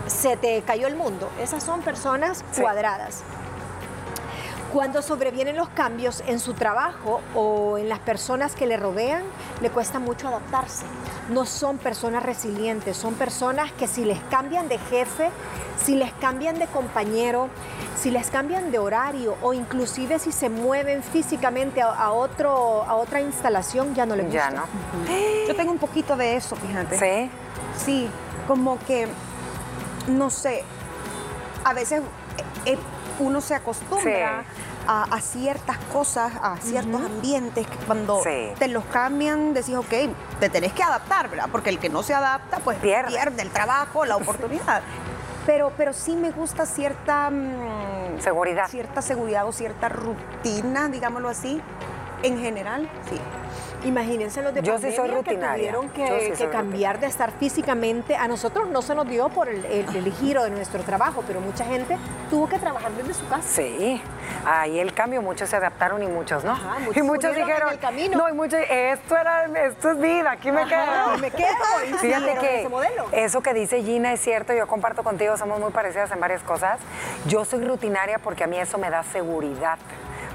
se 0.07 0.37
te 0.37 0.61
cayó 0.63 0.87
el 0.87 0.95
mundo. 0.95 1.29
Esas 1.39 1.63
son 1.63 1.81
personas 1.81 2.43
Sí. 2.51 2.61
cuadradas. 2.61 3.21
Cuando 4.73 5.01
sobrevienen 5.01 5.57
los 5.57 5.69
cambios 5.69 6.23
en 6.27 6.39
su 6.39 6.53
trabajo 6.53 7.21
o 7.33 7.77
en 7.77 7.89
las 7.89 7.99
personas 7.99 8.53
que 8.53 8.67
le 8.67 8.77
rodean, 8.77 9.23
le 9.61 9.71
cuesta 9.71 9.97
mucho 9.99 10.27
adaptarse. 10.27 10.85
No 11.29 11.45
son 11.45 11.77
personas 11.79 12.23
resilientes, 12.23 12.95
son 12.95 13.15
personas 13.15 13.71
que 13.71 13.87
si 13.87 14.05
les 14.05 14.19
cambian 14.29 14.67
de 14.67 14.77
jefe, 14.77 15.31
si 15.83 15.95
les 15.95 16.11
cambian 16.13 16.59
de 16.59 16.67
compañero, 16.67 17.49
si 17.99 18.11
les 18.11 18.29
cambian 18.29 18.71
de 18.71 18.79
horario 18.79 19.35
o 19.41 19.53
inclusive 19.53 20.19
si 20.19 20.31
se 20.31 20.49
mueven 20.49 21.01
físicamente 21.01 21.81
a, 21.81 21.91
a 21.91 22.11
otro, 22.11 22.83
a 22.83 22.95
otra 22.95 23.21
instalación, 23.21 23.95
ya 23.95 24.05
no 24.05 24.15
les 24.15 24.25
gusta. 24.25 24.49
Ya, 24.49 24.55
¿no? 24.55 24.65
Yo 25.47 25.55
tengo 25.55 25.71
un 25.71 25.79
poquito 25.79 26.15
de 26.15 26.35
eso, 26.35 26.55
fíjate. 26.55 26.99
Sí. 26.99 27.31
Sí, 27.83 28.09
como 28.47 28.77
que, 28.79 29.07
no 30.07 30.29
sé, 30.29 30.63
a 31.63 31.73
veces 31.73 32.01
eh, 32.65 32.77
uno 33.19 33.41
se 33.41 33.55
acostumbra 33.55 34.43
Sí. 34.43 34.61
a, 34.87 35.03
a 35.03 35.21
ciertas 35.21 35.77
cosas, 35.93 36.31
a 36.41 36.57
ciertos 36.57 37.01
ambientes 37.01 37.67
que 37.67 37.77
cuando 37.85 38.21
Sí. 38.23 38.51
te 38.57 38.67
los 38.67 38.83
cambian 38.85 39.53
decís, 39.53 39.75
ok, 39.75 39.93
te 40.39 40.49
tenés 40.49 40.73
que 40.73 40.83
adaptar, 40.83 41.29
¿verdad? 41.29 41.49
Porque 41.51 41.69
el 41.69 41.79
que 41.79 41.89
no 41.89 42.01
se 42.03 42.13
adapta, 42.13 42.59
pues 42.59 42.77
Pierde. 42.79 43.11
pierde, 43.11 43.41
el 43.41 43.49
trabajo, 43.51 44.05
la 44.05 44.15
oportunidad. 44.17 44.81
Pero, 45.45 45.71
pero 45.77 45.93
sí 45.93 46.15
me 46.15 46.31
gusta 46.31 46.65
cierta... 46.65 47.29
mm, 47.29 48.19
Seguridad. 48.19 48.67
Cierta 48.67 49.01
seguridad 49.01 49.47
o 49.47 49.51
cierta 49.51 49.89
rutina, 49.89 50.89
digámoslo 50.89 51.29
así, 51.29 51.61
en 52.23 52.39
general, 52.39 52.89
sí. 53.09 53.17
Imagínense 53.83 54.41
los 54.41 54.53
de 54.53 54.61
Yo 54.61 54.77
sí 54.77 54.91
soy 54.91 55.09
que 55.23 55.35
tuvieron 55.37 55.89
que, 55.89 56.05
sí 56.21 56.29
que 56.31 56.35
soy 56.35 56.47
cambiar 56.47 56.99
de 56.99 57.07
estar 57.07 57.31
físicamente. 57.31 58.15
A 58.15 58.27
nosotros 58.27 58.67
no 58.69 58.81
se 58.81 58.93
nos 58.93 59.07
dio 59.07 59.29
por 59.29 59.47
el, 59.47 59.63
el- 59.65 59.95
el 59.95 60.13
giro 60.13 60.43
de 60.43 60.49
nuestro 60.49 60.83
trabajo, 60.83 61.23
pero 61.25 61.39
mucha 61.39 61.63
gente 61.63 61.97
tuvo 62.29 62.49
que 62.49 62.59
trabajar 62.59 62.91
desde 62.91 63.13
su 63.13 63.27
casa. 63.29 63.41
Sí, 63.41 64.01
ahí 64.45 64.79
el 64.79 64.93
cambio, 64.93 65.21
muchos 65.21 65.49
se 65.49 65.55
adaptaron 65.55 66.03
y 66.03 66.07
muchos 66.07 66.43
no. 66.43 66.51
Ajá, 66.51 66.79
muchos 66.79 66.97
y 66.97 67.01
muchos 67.03 67.35
dijeron, 67.35 67.71
el 67.71 67.79
camino. 67.79 68.17
no, 68.17 68.29
y 68.29 68.33
muchos, 68.33 68.59
esto, 68.69 69.15
era, 69.17 69.45
esto 69.45 69.91
es 69.91 69.99
vida, 69.99 70.31
aquí 70.31 70.51
me 70.51 70.63
Ajá, 70.63 71.05
quedo. 71.13 71.17
me 71.19 71.31
quedo, 71.31 71.47
y 71.89 71.93
Fíjate 71.99 72.35
que 72.39 72.59
ese 72.59 72.69
modelo. 72.69 73.05
eso 73.13 73.41
que 73.41 73.53
dice 73.53 73.81
Gina 73.81 74.11
es 74.11 74.19
cierto, 74.19 74.53
yo 74.53 74.67
comparto 74.67 75.03
contigo, 75.03 75.37
somos 75.37 75.59
muy 75.59 75.71
parecidas 75.71 76.11
en 76.11 76.19
varias 76.19 76.43
cosas. 76.43 76.79
Yo 77.27 77.45
soy 77.45 77.63
rutinaria 77.63 78.19
porque 78.19 78.43
a 78.43 78.47
mí 78.47 78.57
eso 78.59 78.77
me 78.77 78.89
da 78.89 79.03
seguridad. 79.03 79.77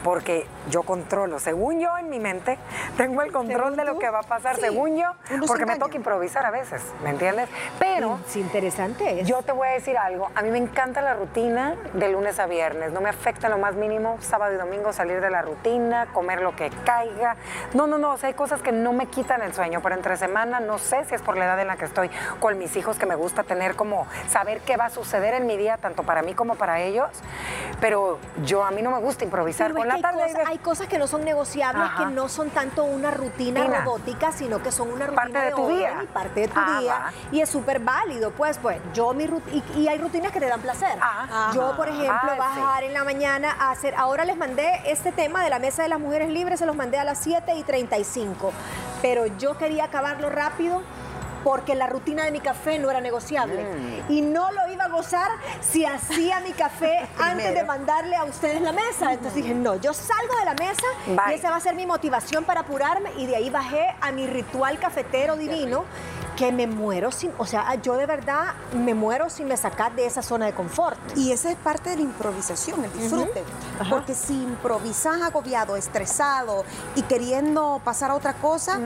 Porque 0.04 0.46
yo 0.70 0.82
controlo, 0.82 1.40
según 1.40 1.80
yo 1.80 1.96
en 1.98 2.10
mi 2.10 2.20
mente, 2.20 2.58
tengo 2.96 3.22
el 3.22 3.32
control 3.32 3.74
de 3.74 3.84
lo 3.84 3.98
que 3.98 4.10
va 4.10 4.20
a 4.20 4.22
pasar, 4.22 4.54
sí, 4.56 4.60
según 4.60 4.96
yo, 4.96 5.08
porque 5.46 5.66
me 5.66 5.78
toca 5.78 5.96
improvisar 5.96 6.44
a 6.46 6.50
veces, 6.50 6.82
¿me 7.02 7.10
entiendes? 7.10 7.48
Pero 7.78 8.20
Sí, 8.26 8.40
interesante 8.40 9.20
es. 9.20 9.26
yo 9.26 9.40
te 9.42 9.52
voy 9.52 9.66
a 9.68 9.72
decir 9.72 9.96
algo. 9.96 10.28
A 10.34 10.42
mí 10.42 10.50
me 10.50 10.58
encanta 10.58 11.00
la 11.00 11.14
rutina 11.14 11.74
de 11.94 12.08
lunes 12.10 12.38
a 12.38 12.46
viernes. 12.46 12.92
No 12.92 13.00
me 13.00 13.08
afecta 13.08 13.48
lo 13.48 13.56
más 13.58 13.74
mínimo 13.74 14.18
sábado 14.20 14.52
y 14.54 14.56
domingo 14.56 14.92
salir 14.92 15.20
de 15.22 15.30
la 15.30 15.40
rutina, 15.42 16.06
comer 16.12 16.42
lo 16.42 16.54
que 16.54 16.70
caiga. 16.84 17.36
No, 17.72 17.86
no, 17.86 17.96
no. 17.98 18.12
O 18.12 18.16
sea, 18.18 18.28
hay 18.28 18.34
cosas 18.34 18.60
que 18.60 18.72
no 18.72 18.92
me 18.92 19.06
quitan 19.06 19.40
el 19.42 19.54
sueño. 19.54 19.80
Pero 19.82 19.94
entre 19.94 20.16
semana 20.18 20.60
no 20.60 20.78
sé 20.78 21.04
si 21.06 21.14
es 21.14 21.22
por 21.22 21.36
la 21.38 21.46
edad 21.46 21.58
en 21.60 21.68
la 21.68 21.76
que 21.76 21.86
estoy 21.86 22.10
con 22.40 22.58
mis 22.58 22.76
hijos 22.76 22.98
que 22.98 23.06
me 23.06 23.14
gusta 23.14 23.42
tener 23.42 23.74
como 23.74 24.06
saber 24.28 24.60
qué 24.60 24.76
va 24.76 24.86
a 24.86 24.90
suceder 24.90 25.32
en 25.34 25.46
mi 25.46 25.56
día, 25.56 25.78
tanto 25.78 26.02
para 26.02 26.22
mí 26.22 26.34
como 26.34 26.56
para 26.56 26.80
ellos. 26.80 27.08
Pero 27.80 28.18
yo 28.44 28.64
a 28.64 28.70
mí 28.70 28.82
no 28.82 28.90
me 28.90 28.98
gusta 28.98 29.24
improvisar. 29.24 29.68
Pero 29.72 29.78
con 29.78 29.88
es 29.88 29.93
la 29.93 29.93
hay, 29.94 30.02
cosas, 30.02 30.34
de- 30.34 30.42
hay 30.46 30.58
cosas 30.58 30.86
que 30.88 30.98
no 30.98 31.06
son 31.06 31.24
negociables, 31.24 31.82
Ajá. 31.84 32.04
que 32.04 32.10
no 32.14 32.28
son 32.28 32.50
tanto 32.50 32.84
una 32.84 33.10
rutina 33.10 33.60
Rutina. 33.62 33.80
robótica, 33.84 34.32
sino 34.32 34.62
que 34.62 34.70
son 34.72 34.90
una 34.92 35.06
rutina 35.06 35.22
Parte 35.22 35.38
de 35.38 35.50
tu 35.52 35.62
orden 35.64 35.76
día. 35.76 36.00
y 36.02 36.06
parte 36.06 36.40
de 36.40 36.48
tu 36.48 36.60
Ah, 36.60 36.78
día. 36.80 37.02
Y 37.32 37.40
es 37.40 37.48
súper 37.48 37.80
válido, 37.80 38.30
pues, 38.32 38.58
pues, 38.58 38.78
yo 38.92 39.12
mi 39.14 39.26
rut- 39.26 39.42
y, 39.52 39.62
y 39.80 39.88
hay 39.88 39.98
rutinas 39.98 40.32
que 40.32 40.40
te 40.40 40.46
dan 40.46 40.60
placer. 40.60 40.98
Ah, 41.00 41.50
yo, 41.54 41.74
por 41.76 41.88
ejemplo, 41.88 42.30
ah, 42.32 42.36
bajar 42.38 42.84
en 42.84 42.92
la 42.92 43.04
mañana 43.04 43.54
a 43.58 43.70
hacer, 43.70 43.94
ahora 43.96 44.24
les 44.24 44.36
mandé 44.36 44.80
este 44.86 45.12
tema 45.12 45.42
de 45.42 45.50
la 45.50 45.58
mesa 45.58 45.82
de 45.82 45.88
las 45.88 46.00
mujeres 46.00 46.28
libres, 46.30 46.58
se 46.58 46.66
los 46.66 46.76
mandé 46.76 46.98
a 46.98 47.04
las 47.04 47.18
7 47.18 47.54
y 47.54 47.62
35, 47.62 48.52
pero 49.02 49.26
yo 49.26 49.56
quería 49.58 49.84
acabarlo 49.84 50.30
rápido. 50.30 50.82
Porque 51.44 51.74
la 51.74 51.86
rutina 51.86 52.24
de 52.24 52.30
mi 52.32 52.40
café 52.40 52.78
no 52.78 52.90
era 52.90 53.00
negociable. 53.00 53.62
Mm. 53.62 54.10
Y 54.10 54.22
no 54.22 54.50
lo 54.50 54.72
iba 54.72 54.84
a 54.84 54.88
gozar 54.88 55.30
si 55.60 55.84
hacía 55.84 56.40
mi 56.40 56.52
café 56.52 57.06
antes 57.18 57.54
de 57.54 57.62
mandarle 57.64 58.16
a 58.16 58.24
ustedes 58.24 58.60
la 58.60 58.72
mesa. 58.72 59.12
Entonces 59.12 59.34
dije, 59.34 59.54
no, 59.54 59.76
yo 59.76 59.92
salgo 59.92 60.36
de 60.38 60.44
la 60.46 60.54
mesa 60.54 60.86
Bye. 61.06 61.32
y 61.32 61.34
esa 61.34 61.50
va 61.50 61.56
a 61.56 61.60
ser 61.60 61.74
mi 61.76 61.86
motivación 61.86 62.44
para 62.44 62.60
apurarme. 62.60 63.10
Y 63.18 63.26
de 63.26 63.36
ahí 63.36 63.50
bajé 63.50 63.94
a 64.00 64.10
mi 64.10 64.26
ritual 64.26 64.78
cafetero 64.78 65.36
divino, 65.36 65.84
que 66.36 66.50
me 66.50 66.66
muero 66.66 67.12
sin, 67.12 67.30
o 67.38 67.46
sea, 67.46 67.74
yo 67.76 67.96
de 67.96 68.06
verdad 68.06 68.54
me 68.74 68.92
muero 68.94 69.30
si 69.30 69.44
me 69.44 69.56
sacas 69.56 69.94
de 69.94 70.06
esa 70.06 70.20
zona 70.22 70.46
de 70.46 70.52
confort. 70.52 70.98
Y 71.16 71.30
esa 71.32 71.50
es 71.50 71.56
parte 71.56 71.90
de 71.90 71.96
la 71.96 72.02
improvisación, 72.02 72.84
el 72.84 72.92
disfrute. 72.92 73.44
Porque 73.88 74.14
si 74.14 74.34
improvisas 74.42 75.22
agobiado, 75.22 75.76
estresado 75.76 76.64
y 76.96 77.02
queriendo 77.02 77.80
pasar 77.84 78.10
a 78.10 78.14
otra 78.14 78.34
cosa, 78.34 78.78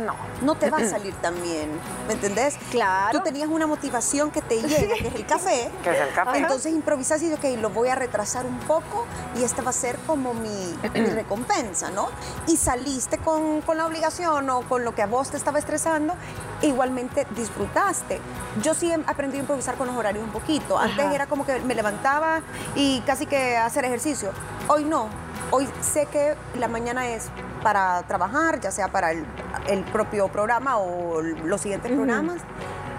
No. 0.42 0.54
te 0.56 0.70
va 0.70 0.78
a 0.78 0.88
salir 0.88 1.14
tan 1.16 1.40
bien. 1.42 1.70
¿Me 2.06 2.14
entendés? 2.14 2.56
Claro. 2.70 3.18
Tú 3.18 3.24
tenías 3.24 3.48
una 3.48 3.66
motivación 3.66 4.30
que 4.30 4.42
te 4.42 4.56
llena, 4.62 4.94
que 4.96 5.08
es 5.08 5.14
el 5.14 5.26
café. 5.26 5.70
Que 5.82 5.90
es 5.90 6.00
el 6.08 6.12
café. 6.14 6.38
Entonces 6.38 6.72
improvisas 6.72 7.22
y 7.22 7.28
dices, 7.30 7.38
ok, 7.38 7.60
lo 7.60 7.70
voy 7.70 7.88
a 7.88 7.94
retrasar 7.94 8.44
un 8.46 8.58
poco 8.60 9.06
y 9.38 9.42
esta 9.44 9.62
va 9.62 9.70
a 9.70 9.74
ser 9.74 9.96
como 10.06 10.34
mi, 10.34 10.74
mi 10.94 11.06
recompensa, 11.14 11.90
¿no? 11.90 12.08
Y 12.46 12.56
saliste 12.56 13.18
con, 13.18 13.62
con 13.62 13.76
la 13.78 13.86
obligación 13.86 14.48
o 14.50 14.62
con 14.62 14.84
lo 14.84 14.94
que 14.94 15.02
a 15.02 15.06
vos 15.06 15.30
te 15.30 15.36
estaba 15.36 15.58
estresando, 15.58 16.14
igualmente 16.62 17.26
disfrutaste. 17.38 18.20
Yo 18.62 18.74
sí 18.74 18.90
he 18.90 18.94
aprendido 18.94 19.38
a 19.38 19.44
improvisar 19.44 19.76
con 19.76 19.86
los 19.86 19.96
horarios 19.96 20.22
un 20.22 20.30
poquito. 20.30 20.78
Antes 20.78 21.06
Ajá. 21.06 21.14
era 21.14 21.26
como 21.26 21.46
que 21.46 21.58
me 21.60 21.74
levantaba 21.74 22.40
y 22.74 23.00
casi 23.06 23.24
que 23.26 23.56
hacer 23.56 23.84
ejercicio. 23.84 24.30
Hoy 24.68 24.84
no. 24.84 25.08
Hoy 25.50 25.66
sé 25.80 26.06
que 26.06 26.34
la 26.58 26.68
mañana 26.68 27.08
es 27.08 27.30
para 27.62 28.02
trabajar, 28.02 28.60
ya 28.60 28.70
sea 28.70 28.88
para 28.88 29.12
el, 29.12 29.24
el 29.68 29.82
propio 29.84 30.28
programa 30.28 30.76
o 30.76 31.22
los 31.22 31.60
siguientes 31.62 31.90
programas. 31.90 32.42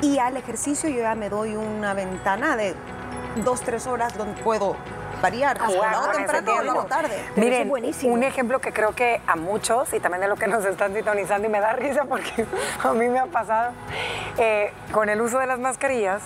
Y 0.02 0.18
al 0.18 0.38
ejercicio 0.38 0.90
yo 0.90 1.02
ya 1.02 1.14
me 1.14 1.30
doy 1.30 1.56
una 1.56 1.94
ventana 1.94 2.56
de 2.56 2.74
dos, 3.44 3.62
tres 3.62 3.86
horas 3.86 4.18
donde 4.18 4.42
puedo 4.42 4.76
variar. 5.22 5.60
Jugar 5.60 5.96
con 5.96 6.10
ese 6.12 6.34
temprano 6.34 6.52
o 6.52 6.62
tiempo. 6.64 6.84
tarde. 6.86 7.16
Eso 7.16 7.32
es 7.32 7.38
Miren, 7.38 7.70
buenísimo. 7.70 8.14
un 8.14 8.24
ejemplo 8.24 8.60
que 8.60 8.72
creo 8.74 8.94
que 8.96 9.22
a 9.28 9.36
muchos, 9.36 9.94
y 9.94 10.00
también 10.00 10.22
de 10.22 10.28
lo 10.28 10.36
que 10.36 10.48
nos 10.48 10.64
están 10.66 10.94
sintonizando, 10.94 11.48
y 11.48 11.52
me 11.52 11.60
da 11.60 11.74
risa 11.74 12.06
porque 12.06 12.46
a 12.84 12.94
mí 12.94 13.08
me 13.08 13.20
ha 13.20 13.26
pasado, 13.28 13.72
eh, 14.38 14.74
con 14.92 15.10
el 15.10 15.22
uso 15.22 15.40
de 15.40 15.48
las 15.48 15.60
mascarillas, 15.60 16.22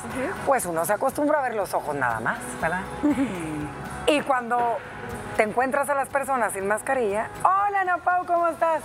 pues 0.46 0.66
uno 0.66 0.86
se 0.86 0.94
acostumbra 0.94 1.40
a 1.40 1.42
ver 1.44 1.56
los 1.56 1.74
ojos 1.74 1.96
nada 1.96 2.20
más, 2.20 2.38
¿verdad? 2.62 2.82
y 4.08 4.22
cuando 4.22 4.78
te 5.38 5.44
encuentras 5.44 5.90
a 5.90 5.96
las 5.96 6.10
personas 6.10 6.54
sin 6.54 6.68
mascarilla, 6.68 7.28
hola 7.44 7.82
Ana 7.82 7.98
Pau, 7.98 8.26
¿cómo 8.26 8.48
estás? 8.48 8.82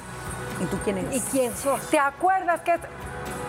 ¿Y 0.61 0.65
tú 0.67 0.79
quién 0.83 0.99
eres? 0.99 1.15
¿Y 1.15 1.21
quién 1.31 1.57
sos? 1.57 1.89
¿Te 1.91 1.99
acuerdas 1.99 2.61
que 2.63 2.73
es- 2.75 2.81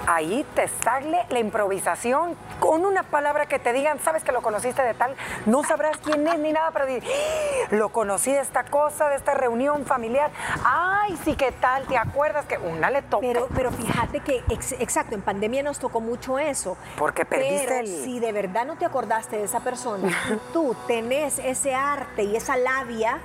ahí 0.09 0.45
te 0.55 0.67
sale 0.83 1.25
la 1.29 1.39
improvisación 1.39 2.35
con 2.59 2.85
una 2.85 3.03
palabra 3.03 3.45
que 3.45 3.59
te 3.59 3.73
digan, 3.73 3.99
sabes 3.99 4.23
que 4.23 4.31
lo 4.31 4.41
conociste 4.41 4.81
de 4.81 4.93
tal, 4.93 5.15
no 5.45 5.63
sabrás 5.63 5.97
quién 5.97 6.27
es 6.27 6.39
ni 6.39 6.51
nada, 6.51 6.71
pero 6.71 6.85
di, 6.87 6.97
"Ah, 6.97 7.67
lo 7.71 7.89
conocí 7.89 8.31
de 8.31 8.39
esta 8.39 8.63
cosa, 8.63 9.07
de 9.09 9.15
esta 9.15 9.33
reunión 9.33 9.85
familiar. 9.85 10.31
Ay, 10.65 11.17
sí, 11.23 11.35
¿qué 11.35 11.51
tal? 11.51 11.85
¿Te 11.85 11.97
acuerdas 11.97 12.45
que 12.45 12.57
una 12.57 12.89
le 12.89 13.01
toca? 13.03 13.21
Pero, 13.27 13.47
pero 13.55 13.71
fíjate 13.71 14.19
que, 14.21 14.43
ex- 14.49 14.73
exacto, 14.79 15.15
en 15.15 15.21
pandemia 15.21 15.61
nos 15.63 15.79
tocó 15.79 16.01
mucho 16.01 16.39
eso. 16.39 16.75
Porque 16.97 17.25
perdiste 17.25 17.67
Pero 17.67 17.79
el- 17.81 17.87
si 18.03 18.19
de 18.19 18.31
verdad 18.31 18.65
no 18.65 18.77
te 18.77 18.85
acordaste 18.85 19.37
de 19.37 19.43
esa 19.43 19.59
persona, 19.59 20.09
tú 20.53 20.75
tenés 20.87 21.39
ese 21.39 21.75
arte 21.75 22.23
y 22.23 22.35
esa 22.35 22.57
labia, 22.57 23.19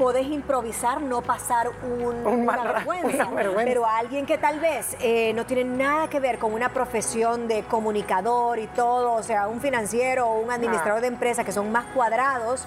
podés 0.00 0.26
improvisar, 0.28 1.02
no 1.02 1.20
pasar 1.20 1.68
un- 1.82 2.26
Un 2.26 2.40
una, 2.48 2.72
vergüenza. 2.72 3.26
una 3.26 3.34
vergüenza. 3.36 3.64
Pero 3.66 3.84
alguien 3.84 4.24
que 4.24 4.38
tal 4.38 4.58
vez 4.58 4.96
eh, 5.00 5.32
no 5.34 5.44
tiene 5.44 5.64
nada 5.64 6.08
que 6.08 6.18
ver 6.20 6.38
con 6.38 6.54
una 6.54 6.70
profesión 6.70 7.48
de 7.48 7.64
comunicador 7.64 8.58
y 8.58 8.66
todo, 8.68 9.12
o 9.12 9.22
sea, 9.22 9.46
un 9.46 9.60
financiero 9.60 10.26
o 10.26 10.40
un 10.40 10.50
administrador 10.50 10.98
Ah. 10.98 11.00
de 11.02 11.06
empresa 11.08 11.44
que 11.44 11.52
son 11.52 11.70
más 11.70 11.84
cuadrados, 11.94 12.64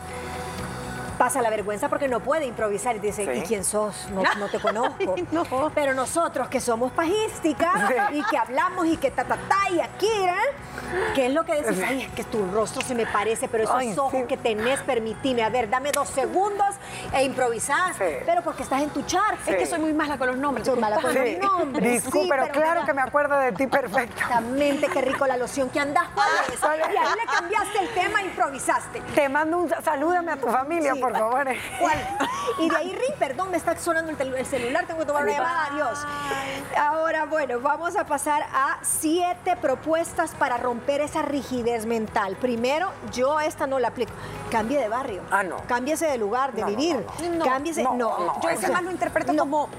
pasa 1.23 1.41
la 1.41 1.49
vergüenza 1.49 1.87
porque 1.87 2.09
no 2.09 2.19
puede 2.19 2.45
improvisar 2.45 2.97
y 2.97 2.99
dice, 2.99 3.23
Sí. 3.23 3.39
¿y 3.39 3.41
quién 3.43 3.63
sos? 3.63 4.09
No, 4.11 4.23
no 4.39 4.49
te 4.49 4.59
conozco. 4.59 5.15
No. 5.31 5.45
Pero 5.73 5.93
nosotros 5.93 6.49
que 6.49 6.59
somos 6.59 6.91
pajísticas 6.91 7.91
y 8.11 8.21
que 8.25 8.37
hablamos 8.37 8.85
y 8.87 8.97
que 8.97 9.09
ta, 9.09 9.23
ta, 9.23 9.37
ta, 9.37 9.69
y 9.71 9.79
aquí, 9.79 10.07
¿eh? 10.07 10.35
¿qué 11.15 11.27
es 11.27 11.33
lo 11.33 11.45
que 11.45 11.61
decís? 11.61 11.81
Ay, 11.87 12.01
es 12.03 12.11
que 12.11 12.25
tu 12.25 12.45
rostro 12.51 12.81
se 12.81 12.93
me 12.93 13.05
parece, 13.05 13.47
pero 13.47 13.63
esos 13.63 13.75
Ay, 13.75 13.93
ojos 13.97 14.11
sí. 14.11 14.25
que 14.27 14.35
tenés, 14.35 14.81
permitime, 14.81 15.43
a 15.43 15.49
ver, 15.49 15.69
dame 15.69 15.91
dos 15.93 16.09
segundos 16.09 16.75
e 17.13 17.23
improvisás, 17.23 17.95
Sí. 17.97 18.03
pero 18.25 18.41
porque 18.41 18.63
estás 18.63 18.81
en 18.81 18.89
tu 18.89 19.01
char. 19.03 19.37
Sí. 19.45 19.51
Es 19.51 19.55
que 19.55 19.65
soy 19.65 19.79
muy 19.79 19.93
mala 19.93 20.17
con 20.17 20.27
los 20.27 20.35
nombres. 20.37 20.67
Soy 20.67 20.77
mala 20.77 20.99
con 20.99 21.13
Sí. 21.13 21.37
los 21.41 21.51
nombres. 21.51 22.03
Discul- 22.05 22.23
sí, 22.23 22.27
pero, 22.29 22.47
claro 22.49 22.81
mira, 22.81 22.85
que 22.85 22.93
me 22.93 23.01
acuerdo 23.01 23.37
de 23.37 23.53
ti 23.53 23.65
perfecto. 23.67 24.13
Exactamente, 24.13 24.87
qué 24.87 25.01
rico 25.01 25.25
la 25.25 25.37
loción 25.37 25.69
que 25.69 25.79
andas 25.79 26.05
por 26.13 26.25
eso. 26.53 26.67
Y 26.75 26.97
ahí 26.97 27.07
le 27.17 27.31
cambiaste 27.33 27.79
el 27.79 27.89
tema 27.93 28.21
e 28.21 28.25
improvisaste. 28.25 28.99
Te 29.15 29.29
mando 29.29 29.59
un 29.59 29.69
salúdame 29.83 30.31
a 30.33 30.37
tu 30.37 30.47
familia, 30.47 30.93
Sí. 30.93 30.99
Por 31.19 31.31
favor. 31.31 31.47
¿Cuál? 31.79 31.97
Y 32.59 32.69
de 32.69 32.75
ahí, 32.75 32.89
ring, 32.91 33.17
perdón, 33.19 33.51
me 33.51 33.57
está 33.57 33.77
sonando 33.77 34.11
el, 34.11 34.33
el 34.35 34.45
celular, 34.45 34.85
tengo 34.85 34.99
que 34.99 35.05
tomar 35.05 35.23
una 35.23 35.31
llamada, 35.31 35.65
adiós. 35.71 35.99
Ahora, 36.77 37.25
bueno, 37.25 37.59
vamos 37.59 37.95
a 37.95 38.05
pasar 38.05 38.43
a 38.53 38.77
siete 38.81 39.55
propuestas 39.57 40.31
para 40.31 40.57
romper 40.57 41.01
esa 41.01 41.21
rigidez 41.21 41.85
mental. 41.85 42.35
Primero, 42.35 42.91
yo 43.11 43.39
esta 43.39 43.67
no 43.67 43.79
la 43.79 43.89
aplico. 43.89 44.11
Cambie 44.51 44.79
de 44.79 44.87
barrio. 44.87 45.21
Ah, 45.31 45.43
no. 45.43 45.57
Cámbiese 45.67 46.05
de 46.07 46.17
lugar, 46.17 46.53
de 46.53 46.61
No, 46.61 46.67
vivir. 46.67 46.95
no, 47.21 47.35
no. 47.37 47.45
Cámbiese, 47.45 47.83
No, 47.83 47.93
no. 47.95 48.17
no, 48.19 48.41
Yo 48.41 48.49
ese 48.49 48.71
más 48.71 48.83
lo 48.83 48.91
interpreto 48.91 49.33
no. 49.33 49.43
como 49.43 49.69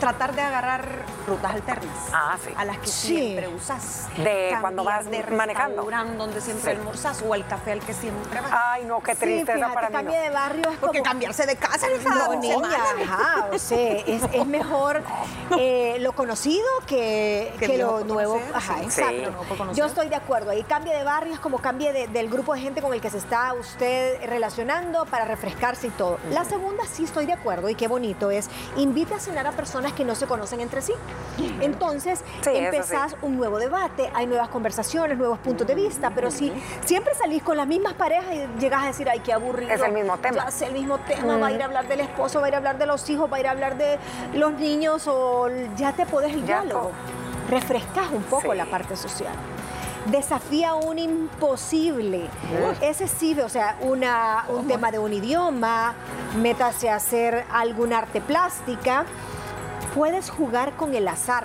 tratar 0.00 0.34
de 0.34 0.42
agarrar 0.42 0.86
rutas 1.28 1.54
alternas. 1.54 1.94
Ah, 2.12 2.36
sí. 2.42 2.50
A 2.56 2.64
las 2.64 2.78
que 2.78 2.86
Sí. 2.88 3.06
siempre 3.16 3.48
usas. 3.48 4.08
De 4.16 4.56
cuando 4.60 4.84
vas 4.84 5.04
de 5.10 5.22
manejando. 5.30 5.76
restaurante 5.76 6.16
donde 6.16 6.40
siempre 6.40 6.72
Sí. 6.72 6.78
almorzas 6.78 7.22
o 7.22 7.34
al 7.34 7.46
café 7.46 7.72
al 7.72 7.80
que 7.80 7.94
siempre 7.94 8.40
vas. 8.40 8.50
Ay, 8.52 8.84
no, 8.84 9.00
qué 9.00 9.12
Sí, 9.14 9.20
tristeza 9.20 9.54
fíjate, 9.68 9.74
para 9.74 9.88
mí. 10.02 10.04
no. 10.08 10.12
de 10.12 10.30
barrio 10.30 10.70
es 10.70 10.78
Porque 10.78 10.98
como... 10.98 11.10
cambiarse 11.10 11.46
de 11.46 11.56
casa 11.56 11.86
en 11.86 12.02
No, 12.04 12.10
cada 12.10 12.36
niña, 12.36 12.68
ajá, 13.04 13.46
o 13.52 13.58
sea, 13.58 13.92
es, 13.98 14.22
es 14.32 14.46
mejor 14.46 15.02
eh, 15.58 15.96
lo 16.00 16.12
conocido 16.12 16.66
que, 16.86 17.52
Que 17.58 17.78
lo 17.78 18.04
nuevo. 18.04 18.34
conocer, 18.34 18.54
Ajá, 18.56 18.74
sí. 18.78 18.84
exacto. 18.84 19.44
Sí. 19.72 19.74
Yo 19.74 19.86
estoy 19.86 20.08
de 20.08 20.16
acuerdo. 20.16 20.50
Ahí 20.50 20.62
cambie 20.64 20.94
de 20.94 21.04
barrio 21.04 21.34
es 21.34 21.40
como 21.40 21.58
cambie 21.58 21.92
de- 21.92 22.08
del 22.08 22.28
grupo 22.28 22.54
de 22.54 22.60
gente 22.60 22.80
con 22.82 22.92
el 22.94 23.00
que 23.00 23.10
se 23.10 23.18
está 23.18 23.52
usted 23.54 24.18
relacionando 24.26 25.04
para 25.06 25.24
refrescarse 25.24 25.88
y 25.88 25.90
todo. 25.90 26.18
La 26.30 26.44
segunda 26.44 26.84
sí 26.86 27.04
estoy 27.04 27.26
de 27.26 27.32
acuerdo 27.32 27.68
y 27.68 27.74
qué 27.74 27.88
bonito 27.88 28.30
es 28.30 28.48
invite 28.76 29.14
a 29.14 29.18
cenar 29.18 29.46
a 29.46 29.52
personas 29.52 29.92
que 29.92 30.04
no 30.04 30.14
se 30.14 30.26
conocen 30.26 30.60
entre 30.60 30.82
sí. 30.82 30.92
Entonces 31.60 32.20
Sí, 32.42 32.50
empezás 32.54 33.16
un 33.22 33.36
nuevo 33.36 33.58
debate, 33.58 34.10
hay 34.14 34.26
nuevas 34.26 34.48
conversaciones, 34.48 35.16
nuevos 35.18 35.38
puntos 35.38 35.66
de 35.66 35.74
vista, 35.74 36.10
pero 36.14 36.30
si 36.30 36.52
siempre 36.84 37.14
salís 37.14 37.42
con 37.42 37.56
las 37.56 37.66
mismas 37.66 37.94
parejas 37.94 38.26
y 38.34 38.60
llegas 38.60 38.82
a 38.82 38.86
decir, 38.86 39.08
ay, 39.08 39.20
qué 39.20 39.32
aburrido. 39.32 39.70
Es 39.72 39.80
el 39.80 39.92
mismo 39.92 40.16
tema. 40.18 40.44
Ya 40.46 40.50
sé 40.50 40.66
el 40.66 40.72
mismo 40.72 40.98
tema, 40.98 41.36
va 41.38 41.46
a 41.48 41.52
ir 41.52 41.62
a 41.62 41.66
hablar 41.66 41.86
del 41.86 42.00
esposo, 42.00 42.40
va 42.40 42.46
a 42.46 42.48
ir 42.48 42.54
a 42.54 42.58
hablar 42.58 42.78
de 42.78 42.86
los 42.86 43.08
hijos, 43.08 43.30
va 43.32 43.36
a 43.36 43.40
ir 43.40 43.46
a 43.46 43.52
hablar 43.52 43.76
de 43.78 43.98
los 44.34 44.52
niños 44.54 45.06
o 45.06 45.48
ya 45.76 45.92
te 45.92 46.06
podés 46.06 46.32
el 46.32 46.40
Ya 46.44 46.62
diálogo. 46.62 46.80
todo. 46.80 46.92
Refrescas 47.50 48.10
un 48.10 48.22
poco 48.24 48.52
Sí. 48.52 48.58
la 48.58 48.66
parte 48.66 48.96
social. 48.96 49.32
Desafía 50.06 50.74
un 50.74 50.98
imposible. 50.98 52.28
Ese 52.80 53.08
sí, 53.08 53.38
o 53.40 53.48
sea, 53.48 53.76
una, 53.80 54.44
un 54.48 54.66
tema 54.66 54.90
de 54.90 54.98
un 54.98 55.12
idioma, 55.12 55.94
métase 56.40 56.88
a 56.88 56.96
hacer 56.96 57.44
algún 57.52 57.92
arte 57.92 58.20
plástica. 58.20 59.04
Puedes 59.98 60.30
jugar 60.30 60.74
con 60.74 60.94
el 60.94 61.08
azar. 61.08 61.44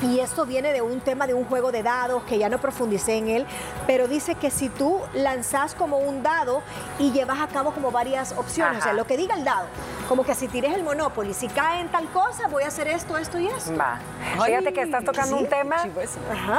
Y 0.00 0.20
esto 0.20 0.46
viene 0.46 0.72
de 0.72 0.82
un 0.82 1.00
tema 1.00 1.26
de 1.26 1.34
un 1.34 1.44
juego 1.46 1.72
de 1.72 1.82
dados 1.82 2.22
que 2.22 2.38
ya 2.38 2.48
no 2.48 2.58
profundicé 2.58 3.16
en 3.16 3.26
él, 3.26 3.46
pero 3.88 4.06
dice 4.06 4.36
que 4.36 4.52
si 4.52 4.68
tú 4.68 5.00
lanzas 5.14 5.74
como 5.74 5.98
un 5.98 6.22
dado 6.22 6.62
y 7.00 7.10
llevas 7.10 7.40
a 7.40 7.48
cabo 7.48 7.72
como 7.72 7.90
varias 7.90 8.34
opciones, 8.38 8.78
o 8.78 8.82
sea, 8.84 8.92
lo 8.92 9.04
que 9.04 9.16
diga 9.16 9.34
el 9.34 9.42
dado, 9.42 9.66
como 10.08 10.24
que 10.24 10.36
si 10.36 10.46
tires 10.46 10.74
el 10.74 10.84
Monopoly, 10.84 11.34
si 11.34 11.48
cae 11.48 11.80
en 11.80 11.88
tal 11.88 12.06
cosa, 12.10 12.46
voy 12.46 12.62
a 12.62 12.68
hacer 12.68 12.86
esto, 12.86 13.18
esto 13.18 13.40
y 13.40 13.48
esto. 13.48 13.76
Va. 13.76 13.98
Fíjate 14.44 14.72
que 14.72 14.82
estás 14.82 15.04
tocando 15.04 15.36
sí, 15.36 15.42
un 15.42 15.50
tema 15.50 15.78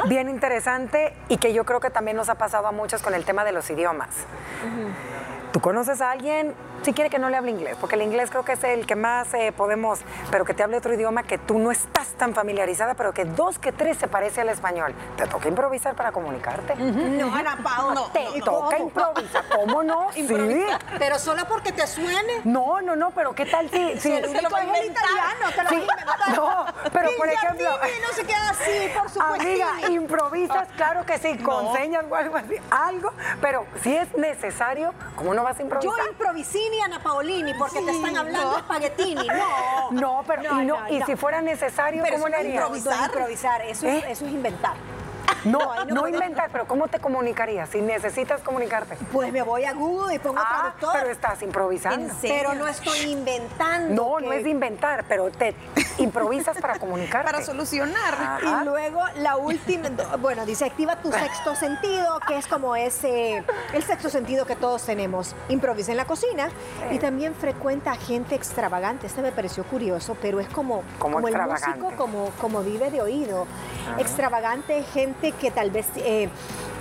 bien 0.08 0.28
interesante 0.28 1.14
y 1.30 1.38
que 1.38 1.54
yo 1.54 1.64
creo 1.64 1.80
que 1.80 1.88
también 1.88 2.18
nos 2.18 2.28
ha 2.28 2.34
pasado 2.34 2.66
a 2.66 2.72
muchos 2.72 3.00
con 3.00 3.14
el 3.14 3.24
tema 3.24 3.44
de 3.44 3.52
los 3.52 3.70
idiomas. 3.70 4.10
Tú 5.52 5.60
conoces 5.60 6.00
a 6.02 6.10
alguien, 6.10 6.54
si 6.82 6.92
quiere 6.92 7.08
que 7.08 7.18
no 7.18 7.30
le 7.30 7.36
hable 7.36 7.50
inglés, 7.50 7.76
porque 7.80 7.94
el 7.96 8.02
inglés 8.02 8.28
creo 8.30 8.44
que 8.44 8.52
es 8.52 8.64
el 8.64 8.86
que 8.86 8.96
más 8.96 9.32
eh, 9.32 9.50
podemos, 9.56 10.00
pero 10.30 10.44
que 10.44 10.52
te 10.52 10.62
hable 10.62 10.76
otro 10.76 10.92
idioma 10.92 11.22
que 11.22 11.38
tú 11.38 11.58
no 11.58 11.70
estás 11.70 12.08
tan 12.18 12.34
familiarizada, 12.34 12.94
pero 12.94 13.14
que 13.14 13.24
dos 13.24 13.58
que 13.58 13.72
tres 13.72 13.96
se 13.96 14.08
parece 14.08 14.42
al 14.42 14.50
español. 14.50 14.94
Te 15.16 15.26
toca 15.26 15.48
improvisar 15.48 15.94
para 15.94 16.12
comunicarte. 16.12 16.74
No, 16.76 17.34
Ana 17.34 17.58
Pao, 17.62 17.94
no. 17.94 18.04
Te 18.06 18.38
no, 18.38 18.44
toca 18.44 18.78
improvisar, 18.78 19.44
¿cómo 19.54 19.82
no? 19.82 20.08
Sí. 20.18 20.20
Improvisar. 20.20 20.80
Pero 20.98 21.18
solo 21.18 21.44
porque 21.48 21.72
te 21.72 21.86
suene. 21.86 22.40
No, 22.44 22.80
no, 22.82 22.96
no, 22.96 23.10
pero 23.12 23.34
¿qué 23.34 23.46
tal 23.46 23.70
si... 23.70 23.98
si 23.98 24.12
el 24.12 24.26
único 24.26 24.50
va 24.50 24.58
a 24.58 24.64
italiano, 24.84 25.46
te 25.54 25.62
lo 25.62 25.68
Sí, 25.70 25.86
vas 26.06 26.28
a 26.28 26.32
no, 26.32 26.66
pero 26.92 27.10
por 27.16 27.28
ejemplo... 27.28 27.70
No 27.70 28.14
se 28.14 28.24
queda 28.24 28.50
así, 28.50 28.90
por 28.96 29.08
supuesto. 29.08 29.34
Amiga, 29.40 29.68
improvisas, 29.90 30.68
claro 30.76 31.06
que 31.06 31.18
sí, 31.18 31.38
con 31.38 31.66
No. 31.66 31.74
señas 31.74 32.04
o 32.08 32.14
algo 32.14 32.36
así, 32.36 32.56
algo, 32.70 33.12
pero 33.40 33.66
si 33.82 33.96
es 33.96 34.12
necesario, 34.16 34.92
¿cómo 35.16 35.34
no 35.34 35.37
vas 35.44 35.56
a 35.56 35.58
Yo 35.58 35.64
improvisar? 35.64 36.06
improvisini, 36.08 36.80
Ana 36.80 37.02
Paolini, 37.02 37.54
porque 37.54 37.80
te 37.80 37.90
están 37.90 38.16
hablando 38.16 38.50
no. 38.52 38.58
espaguetini. 38.58 39.26
No. 39.38 39.90
No, 39.90 40.24
pero 40.26 40.42
y, 40.60 40.64
no, 40.66 40.88
y 40.88 41.02
si 41.02 41.16
fuera 41.16 41.40
necesario, 41.40 42.02
Pero 42.02 42.16
¿cómo 42.16 42.28
eso 42.28 42.36
le 42.36 42.42
no 42.44 42.48
harías? 42.48 42.64
improvisar. 42.64 42.96
No 42.96 43.02
es 43.02 43.08
improvisar, 43.08 43.62
eso, 43.62 43.86
es, 43.86 44.04
¿Eh? 44.04 44.06
eso 44.10 44.26
es 44.26 44.32
inventar. 44.32 44.74
No, 45.44 45.58
no 45.58 45.84
no 45.86 46.00
puedo. 46.02 46.14
inventar, 46.14 46.50
pero 46.52 46.66
¿cómo 46.66 46.88
te 46.88 46.98
comunicarías 46.98 47.68
si 47.70 47.80
necesitas 47.80 48.40
comunicarte? 48.42 48.96
Pues 49.12 49.32
me 49.32 49.42
voy 49.42 49.64
a 49.64 49.72
Google 49.72 50.14
y 50.14 50.18
pongo 50.18 50.40
Ah, 50.40 50.48
traductor. 50.74 50.90
pero 50.92 51.10
estás 51.10 51.42
improvisando. 51.42 52.06
¿En 52.08 52.14
serio? 52.20 52.36
Pero 52.38 52.54
no 52.54 52.66
estoy 52.68 52.98
inventando. 53.00 53.94
No, 53.94 54.16
que- 54.18 54.26
no 54.26 54.32
es 54.32 54.44
de 54.44 54.50
inventar, 54.50 55.04
pero 55.08 55.30
te 55.30 55.54
improvisas 55.98 56.58
para 56.58 56.78
comunicarte. 56.78 57.30
Para 57.30 57.44
solucionar. 57.44 58.14
Ajá. 58.14 58.40
Y 58.62 58.64
luego 58.64 59.02
la 59.16 59.36
última, 59.36 59.88
bueno, 60.20 60.44
dice 60.46 60.64
activa 60.66 60.96
tu 60.96 61.10
sexto 61.12 61.54
sentido, 61.54 62.20
que 62.26 62.36
es 62.36 62.46
como 62.46 62.76
ese, 62.76 63.44
el 63.72 63.82
sexto 63.82 64.08
sentido 64.10 64.44
que 64.46 64.56
todos 64.56 64.82
tenemos. 64.84 65.34
Improvisa 65.48 65.90
en 65.92 65.96
la 65.96 66.04
cocina 66.04 66.48
y 66.90 66.98
también 66.98 67.34
frecuenta 67.34 67.92
a 67.92 67.96
gente 67.96 68.34
extravagante. 68.34 69.06
Este 69.06 69.22
me 69.22 69.32
pareció 69.32 69.64
curioso, 69.64 70.16
pero 70.20 70.40
es 70.40 70.48
como, 70.48 70.82
Como 70.98 71.18
el 71.20 71.24
extravagante. 71.26 71.80
músico, 71.80 71.96
como, 71.96 72.30
como 72.40 72.62
vive 72.62 72.90
de 72.90 73.00
oído. 73.02 73.46
Extravagante, 73.98 74.82
gente 74.82 75.27
que 75.32 75.50
tal 75.50 75.70
vez 75.70 75.86
eh, 75.96 76.28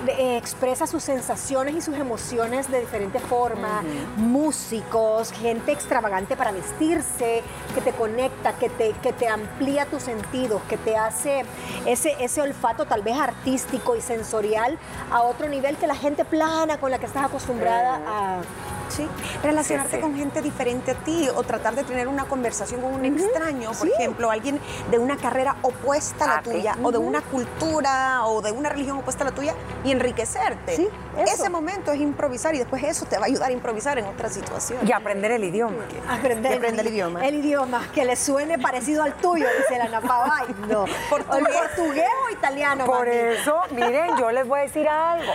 eh, 0.08 0.38
expresa 0.38 0.86
sus 0.88 1.04
sensaciones 1.04 1.76
y 1.76 1.82
sus 1.82 1.96
emociones 1.96 2.70
de 2.70 2.80
diferente 2.82 3.20
forma. 3.20 3.84
Músicos, 4.18 5.32
gente 5.32 5.72
extravagante 5.72 6.36
para 6.38 6.52
vestirse, 6.52 7.42
que 7.74 7.82
te 7.82 7.92
conecta, 7.92 8.54
que 8.54 8.70
te, 8.70 8.92
que 8.94 9.14
te 9.14 9.28
amplía 9.28 9.86
tus 9.86 10.04
sentidos, 10.04 10.62
que 10.70 10.78
te 10.78 10.96
hace 10.96 11.44
ese, 11.86 12.16
ese 12.20 12.42
olfato 12.42 12.86
tal 12.86 13.02
vez 13.02 13.18
artístico 13.18 13.96
y 13.96 14.02
sensorial 14.02 14.78
a 15.12 15.22
otro 15.24 15.48
nivel 15.50 15.76
que 15.78 15.88
la 15.88 15.96
gente 15.96 16.26
plana 16.26 16.78
con 16.78 16.92
la 16.92 17.00
que 17.00 17.06
estás 17.08 17.26
acostumbrada 17.26 18.00
a... 18.08 18.42
Sí, 18.90 19.06
relacionarte 19.44 19.92
Sí, 19.92 19.96
sí. 19.98 20.02
con 20.02 20.16
gente 20.16 20.42
diferente 20.42 20.92
a 20.92 20.96
ti 20.96 21.28
o 21.36 21.44
tratar 21.44 21.76
de 21.76 21.84
tener 21.84 22.08
una 22.08 22.24
conversación 22.24 22.80
con 22.80 22.94
un 22.94 23.04
extraño, 23.04 23.72
por 23.74 23.90
ejemplo, 23.90 24.32
alguien 24.32 24.62
de 24.90 24.98
una 24.98 25.18
carrera 25.18 25.58
opuesta 25.62 26.24
a 26.24 26.28
la 26.28 26.38
A 26.38 26.42
ti. 26.42 26.52
tuya 26.52 26.78
o 26.82 26.92
de 26.94 26.98
una 26.98 27.22
cultura 27.22 28.26
o 28.26 28.42
de 28.42 28.54
una 28.54 28.70
religión 28.70 28.98
opuesta 29.00 29.26
a 29.26 29.30
la 29.30 29.36
tuya 29.36 29.56
y 29.88 29.91
enriquecerte. 29.91 30.76
Sí, 30.76 30.88
eso. 31.17 31.34
Ese 31.34 31.50
momento 31.50 31.91
es 31.91 32.00
improvisar 32.00 32.54
y 32.56 32.60
después 32.60 32.84
eso 32.84 33.06
te 33.06 33.17
va 33.17 33.23
a 33.23 33.28
ayudar 33.28 33.50
a 33.50 33.54
improvisar 33.54 33.97
en 33.97 34.06
otra 34.06 34.30
situación. 34.30 34.80
Y 34.88 34.91
aprender 34.91 35.32
el 35.32 35.43
idioma. 35.43 35.84
Aprender, 36.10 36.52
Y 36.52 36.56
aprender 36.56 36.86
el 36.88 36.93
idioma. 36.93 37.26
El 37.26 37.36
idioma, 37.36 37.88
que 37.93 38.06
le 38.06 38.15
suene 38.15 38.60
parecido 38.60 39.04
al 39.04 39.13
tuyo, 39.15 39.47
dice 39.58 39.78
la 39.78 39.86
Ana 39.86 40.02
Pao. 40.02 40.26
Ay, 40.32 40.56
no. 40.67 40.86
Portugués. 41.10 41.56
O 41.56 41.60
portugués 41.76 42.06
o 42.28 42.32
italiano. 42.32 42.86
Por 42.86 43.08
mami. 43.08 43.17
eso, 43.17 43.62
miren, 43.71 44.17
yo 44.17 44.32
les 44.32 44.47
voy 44.47 44.60
a 44.60 44.63
decir 44.63 44.88
algo. 44.88 45.32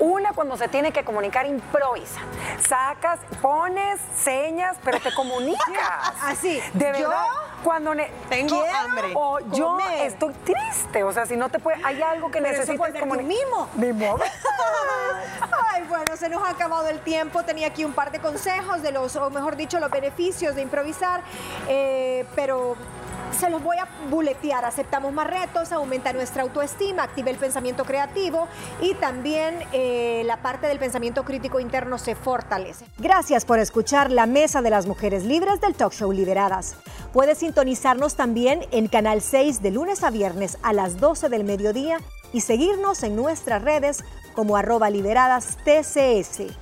Una, 0.00 0.32
cuando 0.32 0.56
se 0.56 0.68
tiene 0.68 0.92
que 0.92 1.04
comunicar, 1.04 1.46
improvisa. 1.46 2.20
Sacas, 2.68 3.20
pones 3.40 4.00
señas, 4.16 4.76
pero 4.84 4.98
te 5.00 5.12
comunicas. 5.14 5.62
Así, 6.22 6.60
De 6.74 6.86
yo 6.86 7.08
verdad, 7.08 7.24
cuando 7.62 7.92
Tengo 8.28 8.60
quiero 8.60 8.78
hambre. 8.78 9.12
O 9.14 9.38
yo 9.52 9.66
comer. 9.66 10.06
estoy 10.06 10.34
triste. 10.44 11.04
O 11.04 11.12
sea, 11.12 11.26
si 11.26 11.36
no 11.36 11.48
te 11.48 11.58
puede, 11.58 11.78
hay 11.84 12.02
algo 12.02 12.30
que 12.30 12.40
necesitas 12.40 12.92
ser 12.92 13.02
tú 13.02 13.06
Ay, 15.72 15.84
bueno, 15.88 16.16
se 16.16 16.28
nos 16.28 16.42
ha 16.42 16.50
acabado 16.50 16.88
el 16.88 17.00
tiempo. 17.00 17.42
Tenía 17.42 17.68
aquí 17.68 17.84
un 17.84 17.92
par 17.92 18.12
de 18.12 18.20
consejos 18.20 18.82
de 18.82 18.92
los, 18.92 19.16
o 19.16 19.30
mejor 19.30 19.56
dicho, 19.56 19.80
los 19.80 19.90
beneficios 19.90 20.54
de 20.54 20.62
improvisar, 20.62 21.22
eh, 21.68 22.26
pero 22.34 22.76
se 23.38 23.50
los 23.50 23.62
voy 23.62 23.78
a 23.78 23.88
buletear. 24.10 24.64
Aceptamos 24.64 25.12
más 25.12 25.26
retos, 25.26 25.72
aumenta 25.72 26.12
nuestra 26.12 26.42
autoestima, 26.42 27.02
activa 27.02 27.30
el 27.30 27.38
pensamiento 27.38 27.84
creativo 27.84 28.46
y 28.80 28.94
también 28.94 29.58
eh, 29.72 30.22
la 30.26 30.38
parte 30.38 30.66
del 30.66 30.78
pensamiento 30.78 31.24
crítico 31.24 31.60
interno 31.60 31.98
se 31.98 32.14
fortalece. 32.14 32.84
Gracias 32.98 33.44
por 33.44 33.58
escuchar 33.58 34.10
la 34.10 34.26
Mesa 34.26 34.62
de 34.62 34.70
las 34.70 34.86
Mujeres 34.86 35.24
Libres 35.24 35.60
del 35.60 35.74
Talk 35.74 35.92
Show 35.92 36.12
Liberadas. 36.12 36.76
Puedes 37.12 37.38
sintonizarnos 37.38 38.14
también 38.14 38.66
en 38.70 38.88
Canal 38.88 39.20
6 39.20 39.62
de 39.62 39.70
lunes 39.70 40.02
a 40.02 40.10
viernes 40.10 40.58
a 40.62 40.72
las 40.72 40.98
12 40.98 41.28
del 41.28 41.44
mediodía 41.44 41.98
y 42.32 42.40
seguirnos 42.40 43.02
en 43.02 43.16
nuestras 43.16 43.62
redes 43.62 44.04
como 44.34 44.56
arroba 44.56 44.90
liberadas 44.90 45.58
TCS. 45.64 46.52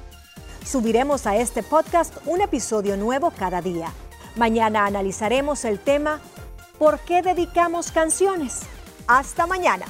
Subiremos 0.65 1.27
a 1.27 1.37
este 1.37 1.63
podcast 1.63 2.15
un 2.27 2.41
episodio 2.41 2.97
nuevo 2.97 3.31
cada 3.31 3.63
día. 3.63 3.93
Mañana 4.37 4.87
analizaremos 4.87 5.65
el 5.65 5.79
tema 5.79 6.21
¿Por 6.81 6.99
qué 7.01 7.21
dedicamos 7.21 7.93
canciones? 7.93 8.61
Hasta 9.07 9.47
mañana. 9.47 9.85